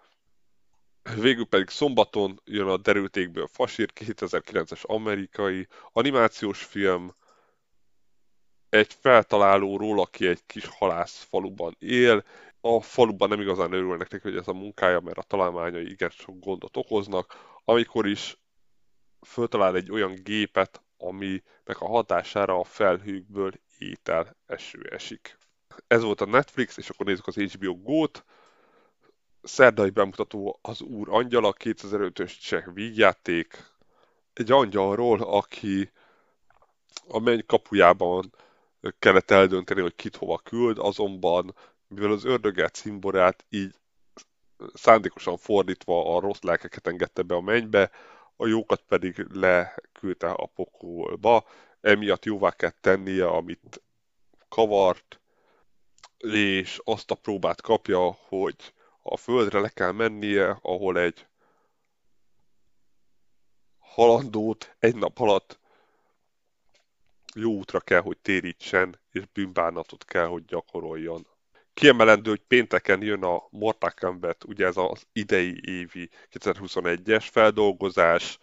Végül 1.21 1.47
pedig 1.47 1.69
szombaton 1.69 2.41
jön 2.45 2.69
a 2.69 2.77
Derültékből 2.77 3.47
Fasír 3.47 3.91
2009-es 3.95 4.83
amerikai 4.87 5.67
animációs 5.93 6.65
film, 6.65 7.15
egy 8.71 8.93
feltalálóról, 9.01 10.01
aki 10.01 10.27
egy 10.27 10.47
kis 10.47 10.67
halász 10.67 11.27
faluban 11.29 11.77
él. 11.79 12.25
A 12.61 12.81
faluban 12.81 13.29
nem 13.29 13.41
igazán 13.41 13.73
örülnek 13.73 14.11
neki, 14.11 14.29
hogy 14.29 14.37
ez 14.37 14.49
a 14.49 14.53
munkája, 14.53 15.01
mert 15.01 15.19
a 15.19 15.23
találmányai 15.23 15.91
igen 15.91 16.11
sok 16.11 16.39
gondot 16.39 16.77
okoznak. 16.77 17.59
Amikor 17.65 18.07
is 18.07 18.39
föltalál 19.27 19.77
egy 19.77 19.91
olyan 19.91 20.15
gépet, 20.15 20.83
aminek 20.97 21.81
a 21.81 21.87
hatására 21.87 22.59
a 22.59 22.65
felhőkből 22.65 23.53
étel 23.79 24.37
eső 24.47 24.89
esik. 24.91 25.39
Ez 25.87 26.03
volt 26.03 26.21
a 26.21 26.27
Netflix, 26.27 26.77
és 26.77 26.89
akkor 26.89 27.07
nézzük 27.07 27.27
az 27.27 27.37
HBO 27.37 27.75
Go-t. 27.75 28.25
Szerdai 29.43 29.91
bemutató 29.91 30.59
az 30.63 30.81
Úr 30.81 31.09
Angyala, 31.11 31.55
2005-ös 31.59 32.41
cseh 32.41 32.65
vígjáték. 32.73 33.65
Egy 34.33 34.51
angyalról, 34.51 35.21
aki 35.21 35.91
a 37.09 37.19
menny 37.19 37.47
kapujában 37.47 38.33
kellett 38.99 39.31
eldönteni, 39.31 39.81
hogy 39.81 39.95
kit 39.95 40.17
hova 40.17 40.39
küld, 40.39 40.79
azonban 40.79 41.55
mivel 41.89 42.13
az 42.13 42.25
ördöget 42.25 42.75
szimborát 42.75 43.45
így 43.49 43.75
szándékosan 44.75 45.37
fordítva 45.37 46.17
a 46.17 46.21
rossz 46.21 46.41
lelkeket 46.41 46.87
engedte 46.87 47.23
be 47.23 47.35
a 47.35 47.41
mennybe, 47.41 47.91
a 48.37 48.47
jókat 48.47 48.83
pedig 48.89 49.27
leküldte 49.33 50.31
a 50.31 50.47
pokolba, 50.47 51.45
emiatt 51.81 52.25
jóvá 52.25 52.51
kell 52.51 52.73
tennie, 52.81 53.27
amit 53.27 53.83
kavart, 54.49 55.21
és 56.19 56.81
azt 56.85 57.11
a 57.11 57.15
próbát 57.15 57.61
kapja, 57.61 58.11
hogy 58.29 58.75
a 59.03 59.17
földre 59.17 59.61
le 59.61 59.69
kell 59.69 59.93
mennie, 59.93 60.59
ahol 60.63 60.99
egy 60.99 61.27
halandót 63.79 64.77
egy 64.79 64.97
nap 64.97 65.19
alatt 65.19 65.60
jó 67.35 67.53
útra 67.53 67.81
kell, 67.81 68.01
hogy 68.01 68.19
térítsen, 68.19 69.01
és 69.11 69.23
bűnbánatot 69.33 70.05
kell, 70.05 70.27
hogy 70.27 70.45
gyakoroljon. 70.45 71.27
Kiemelendő, 71.75 72.31
hogy 72.31 72.43
pénteken 72.49 73.03
jön 73.03 73.23
a 73.23 73.47
Mortal 73.51 73.93
Kombat, 74.01 74.45
ugye 74.45 74.67
ez 74.67 74.77
az 74.77 75.07
idei 75.13 75.61
évi 75.65 76.09
2021-es 76.33 77.29
feldolgozás, 77.31 78.39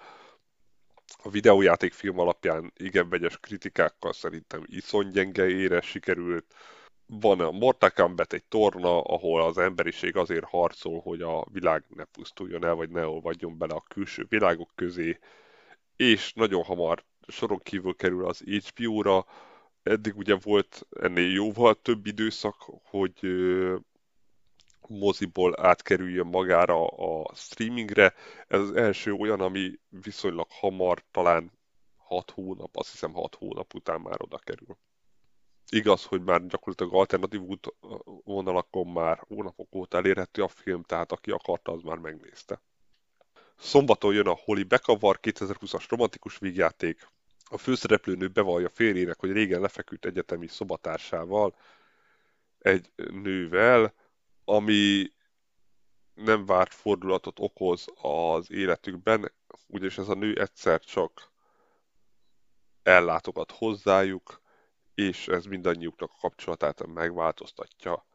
a 1.23 1.29
videójátékfilm 1.29 2.19
alapján 2.19 2.73
igen 2.77 3.09
vegyes 3.09 3.38
kritikákkal 3.39 4.13
szerintem 4.13 4.63
iszony 4.65 5.09
gyenge 5.09 5.47
ére 5.49 5.81
sikerült. 5.81 6.55
van 7.05 7.39
a 7.39 7.51
Mortal 7.51 7.89
Kombat 7.91 8.33
egy 8.33 8.43
torna, 8.43 9.01
ahol 9.01 9.41
az 9.43 9.57
emberiség 9.57 10.15
azért 10.15 10.45
harcol, 10.45 11.01
hogy 11.01 11.21
a 11.21 11.45
világ 11.51 11.83
ne 11.95 12.03
pusztuljon 12.03 12.65
el, 12.65 12.73
vagy 12.73 12.89
ne 12.89 13.07
olvadjon 13.07 13.57
bele 13.57 13.73
a 13.73 13.83
külső 13.88 14.25
világok 14.29 14.69
közé, 14.75 15.19
és 15.95 16.33
nagyon 16.33 16.63
hamar 16.63 17.03
soron 17.28 17.59
kívül 17.59 17.95
kerül 17.95 18.25
az 18.25 18.39
HBO-ra. 18.39 19.25
Eddig 19.84 20.17
ugye 20.17 20.36
volt 20.36 20.88
ennél 20.99 21.32
jóval 21.32 21.82
több 21.82 22.05
időszak, 22.05 22.55
hogy 22.84 23.19
moziból 24.88 25.65
átkerüljön 25.65 26.28
magára 26.28 26.88
a 26.88 27.36
streamingre. 27.36 28.13
Ez 28.47 28.59
az 28.59 28.71
első 28.71 29.13
olyan, 29.13 29.41
ami 29.41 29.80
viszonylag 29.89 30.47
hamar, 30.49 31.03
talán 31.11 31.51
6 31.97 32.32
hónap, 32.32 32.78
azt 32.78 32.91
hiszem 32.91 33.13
6 33.13 33.36
hónap 33.36 33.73
után 33.73 34.01
már 34.01 34.21
oda 34.21 34.38
kerül. 34.38 34.78
Igaz, 35.69 36.03
hogy 36.03 36.23
már 36.23 36.45
gyakorlatilag 36.45 36.93
alternatív 36.93 37.41
vonalakon 38.23 38.88
már 38.88 39.23
hónapok 39.28 39.75
óta 39.75 39.97
elérhető 39.97 40.43
a 40.43 40.47
film, 40.47 40.84
tehát 40.84 41.11
aki 41.11 41.32
akarta, 41.32 41.71
az 41.71 41.82
már 41.82 41.97
megnézte. 41.97 42.61
Szombaton 43.57 44.13
jön 44.13 44.28
a 44.28 44.39
Holly 44.43 44.63
Bekavar 44.63 45.19
2020-as 45.21 45.86
romantikus 45.89 46.38
vígjáték. 46.38 47.07
A 47.49 47.57
főszereplőnő 47.57 48.27
bevallja 48.27 48.69
férjének, 48.69 49.19
hogy 49.19 49.31
régen 49.31 49.61
lefeküdt 49.61 50.05
egyetemi 50.05 50.47
szobatársával, 50.47 51.55
egy 52.59 52.91
nővel, 52.95 53.93
ami 54.45 55.11
nem 56.13 56.45
várt 56.45 56.73
fordulatot 56.73 57.39
okoz 57.39 57.87
az 58.01 58.51
életükben, 58.51 59.31
ugyanis 59.67 59.97
ez 59.97 60.07
a 60.09 60.13
nő 60.13 60.39
egyszer 60.39 60.79
csak 60.79 61.31
ellátogat 62.83 63.51
hozzájuk, 63.51 64.41
és 64.95 65.27
ez 65.27 65.45
mindannyiuknak 65.45 66.11
a 66.11 66.19
kapcsolatát 66.19 66.87
megváltoztatja. 66.87 68.05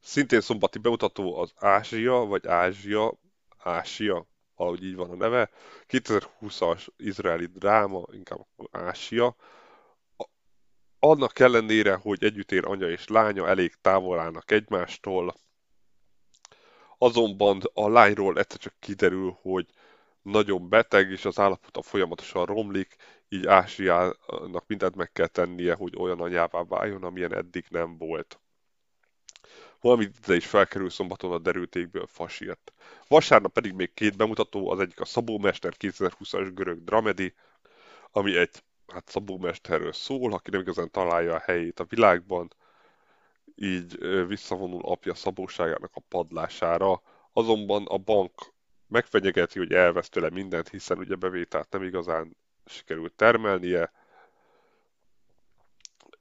Szintén 0.00 0.40
szombati 0.40 0.78
bemutató 0.78 1.36
az 1.36 1.52
Ázsia, 1.56 2.14
vagy 2.14 2.46
Ázsia, 2.46 3.18
Ázsia, 3.58 4.26
valahogy 4.60 4.84
így 4.84 4.96
van 4.96 5.10
a 5.10 5.14
neve, 5.14 5.50
2020-as 5.88 6.86
izraeli 6.96 7.46
dráma, 7.46 8.04
inkább 8.12 8.46
Ázsia. 8.70 9.36
Annak 10.98 11.38
ellenére, 11.38 11.94
hogy 11.94 12.24
együtt 12.24 12.52
ér 12.52 12.64
anya 12.64 12.88
és 12.90 13.08
lánya, 13.08 13.48
elég 13.48 13.74
távol 13.80 14.18
állnak 14.18 14.50
egymástól, 14.50 15.34
azonban 16.98 17.60
a 17.74 17.88
lányról 17.88 18.38
egyszer 18.38 18.58
csak 18.58 18.74
kiderül, 18.78 19.38
hogy 19.42 19.66
nagyon 20.22 20.68
beteg, 20.68 21.10
és 21.10 21.24
az 21.24 21.38
állapota 21.38 21.82
folyamatosan 21.82 22.44
romlik, 22.44 22.96
így 23.28 23.46
Ázsiának 23.46 24.64
mindent 24.66 24.94
meg 24.94 25.12
kell 25.12 25.26
tennie, 25.26 25.74
hogy 25.74 25.94
olyan 25.96 26.20
anyává 26.20 26.62
váljon, 26.62 27.04
amilyen 27.04 27.34
eddig 27.34 27.66
nem 27.68 27.96
volt. 27.98 28.40
Valamint 29.80 30.16
ide 30.24 30.34
is 30.34 30.46
felkerül 30.46 30.90
szombaton 30.90 31.32
a 31.32 31.38
derültékből 31.38 32.06
fasírt. 32.06 32.72
Vasárnap 33.08 33.52
pedig 33.52 33.72
még 33.72 33.94
két 33.94 34.16
bemutató, 34.16 34.70
az 34.70 34.80
egyik 34.80 35.00
a 35.00 35.04
Szabó 35.04 35.38
Mester 35.38 35.74
2020-as 35.78 36.50
görög 36.54 36.84
dramedi, 36.84 37.34
ami 38.10 38.36
egy 38.36 38.62
hát 38.86 39.08
Szabó 39.08 39.38
Mesterről 39.38 39.92
szól, 39.92 40.32
aki 40.32 40.50
nem 40.50 40.60
igazán 40.60 40.90
találja 40.90 41.34
a 41.34 41.38
helyét 41.38 41.80
a 41.80 41.84
világban, 41.84 42.54
így 43.54 43.98
visszavonul 44.26 44.82
apja 44.84 45.14
szabóságának 45.14 45.90
a 45.94 46.02
padlására, 46.08 47.02
azonban 47.32 47.86
a 47.86 47.98
bank 47.98 48.52
megfenyegeti, 48.86 49.58
hogy 49.58 49.72
elvesz 49.72 50.08
tőle 50.08 50.30
mindent, 50.30 50.68
hiszen 50.68 50.98
ugye 50.98 51.14
bevételt 51.14 51.70
nem 51.70 51.82
igazán 51.82 52.36
sikerült 52.66 53.12
termelnie, 53.12 53.92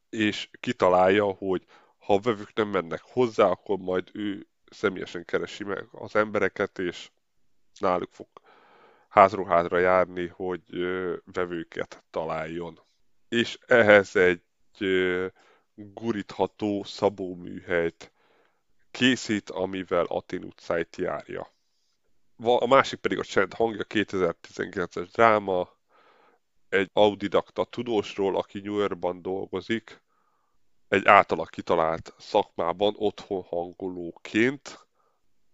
és 0.10 0.49
kitalálja, 0.60 1.26
hogy 1.26 1.66
ha 2.10 2.16
a 2.16 2.20
vevők 2.20 2.53
nem 2.53 2.68
mennek 2.68 3.01
hozzá, 3.01 3.45
akkor 3.45 3.78
majd 3.78 4.10
ő 4.14 4.47
személyesen 4.70 5.26
keresi 5.26 5.64
meg 5.64 5.88
az 5.91 6.16
embereket, 6.16 6.80
és 6.80 7.10
náluk 7.80 8.12
fog 8.12 8.28
házról 9.10 9.45
házra 9.45 9.80
járni, 9.80 10.28
hogy 10.28 10.62
vevőket 11.26 12.03
találjon. 12.10 12.80
És 13.28 13.60
ehhez 13.68 14.16
egy 14.16 14.41
gurítható 15.76 16.84
szabóműhelyt 16.84 18.12
készít, 18.91 19.49
amivel 19.49 20.05
Atin 20.05 20.43
utcáit 20.43 20.95
járja. 20.95 21.53
A 22.38 22.68
másik 22.68 22.99
pedig 22.99 23.20
a 23.20 23.24
Csend 23.24 23.53
hangja 23.53 23.84
2019-es 23.89 25.10
dráma, 25.12 25.78
egy 26.70 26.89
audidakta 26.93 27.64
tudósról, 27.64 28.38
aki 28.38 28.60
New 28.60 28.78
Yorkban 28.78 29.22
dolgozik, 29.22 30.01
egy 30.90 31.08
általa 31.08 31.46
kitalált 31.46 32.14
szakmában 32.18 32.94
otthon 32.98 33.44
hangolóként. 33.44 34.88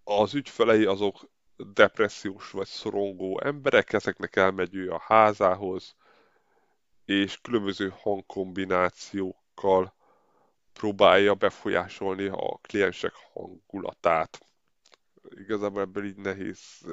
Az 0.04 0.34
ügyfelei 0.34 0.86
azok 0.86 1.30
depressziós 1.58 2.52
vagy 2.52 2.68
szorongó 2.68 3.42
emberek, 3.42 3.94
ezeknek 3.94 4.36
elmegy 4.36 4.76
ő 4.76 4.92
a 4.92 5.00
házához, 5.00 5.96
és 7.06 7.42
különböző 7.42 7.94
hangkombinációkkal 7.98 9.94
próbálja 10.74 11.34
befolyásolni 11.34 12.28
a 12.28 12.60
kliensek 12.62 13.14
hangulatát. 13.34 14.40
Igazából 15.30 15.82
ebből 15.82 16.06
így 16.06 16.18
nehéz 16.18 16.86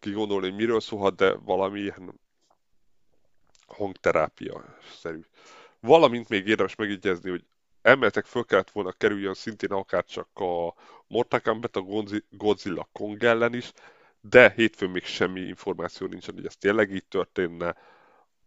kigondolni, 0.00 0.48
hogy 0.48 0.56
miről 0.56 0.80
szólhat, 0.80 1.16
de 1.16 1.34
valami 1.34 1.80
ilyen 1.80 2.20
hangterápia-szerű. 3.66 5.20
Valamint 5.86 6.28
még 6.28 6.46
érdemes 6.46 6.74
megjegyezni, 6.74 7.30
hogy 7.30 7.44
emeltek 7.82 8.24
föl 8.24 8.44
kellett 8.44 8.70
volna 8.70 8.92
kerüljön 8.92 9.34
szintén 9.34 9.70
akár 9.70 10.04
csak 10.04 10.28
a 10.34 10.74
Mortal 11.06 11.40
Kombat, 11.40 11.76
a 11.76 11.84
Godzilla 12.30 12.88
Kong 12.92 13.24
ellen 13.24 13.54
is, 13.54 13.72
de 14.20 14.52
hétfőn 14.56 14.90
még 14.90 15.04
semmi 15.04 15.40
információ 15.40 16.06
nincsen, 16.06 16.34
hogy 16.34 16.46
ez 16.46 16.56
tényleg 16.56 16.90
így 16.90 17.06
történne. 17.06 17.76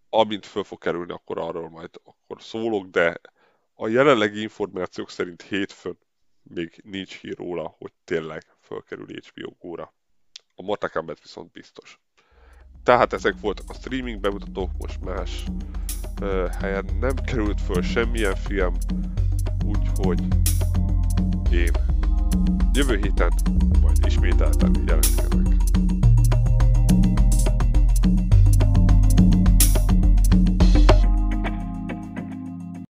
Amint 0.09 0.45
föl 0.45 0.63
fog 0.63 0.77
kerülni, 0.77 1.11
akkor 1.11 1.37
arról 1.37 1.69
majd 1.69 1.89
akkor 2.03 2.41
szólok, 2.41 2.87
de 2.87 3.21
a 3.73 3.87
jelenlegi 3.87 4.41
információk 4.41 5.09
szerint 5.09 5.41
hétfőn 5.41 5.97
még 6.43 6.81
nincs 6.83 7.19
hír 7.19 7.37
róla, 7.37 7.75
hogy 7.77 7.91
tényleg 8.03 8.43
fölkerül 8.61 9.07
HBO 9.07 9.51
góra. 9.59 9.93
A 10.55 10.61
Mortal 10.61 10.89
Kombat 10.89 11.21
viszont 11.21 11.51
biztos. 11.51 11.99
Tehát 12.83 13.13
ezek 13.13 13.35
voltak 13.41 13.69
a 13.69 13.73
streaming 13.73 14.19
bemutatók, 14.19 14.69
most 14.77 15.01
más 15.01 15.43
helyen 16.59 16.85
nem 16.99 17.15
került 17.15 17.61
föl 17.61 17.81
semmilyen 17.81 18.35
film, 18.35 18.73
úgyhogy 19.65 20.19
én 21.51 21.71
jövő 22.73 22.99
héten 23.01 23.31
majd 23.81 23.97
ismételten 24.05 24.83
jelentkezek. 24.85 25.48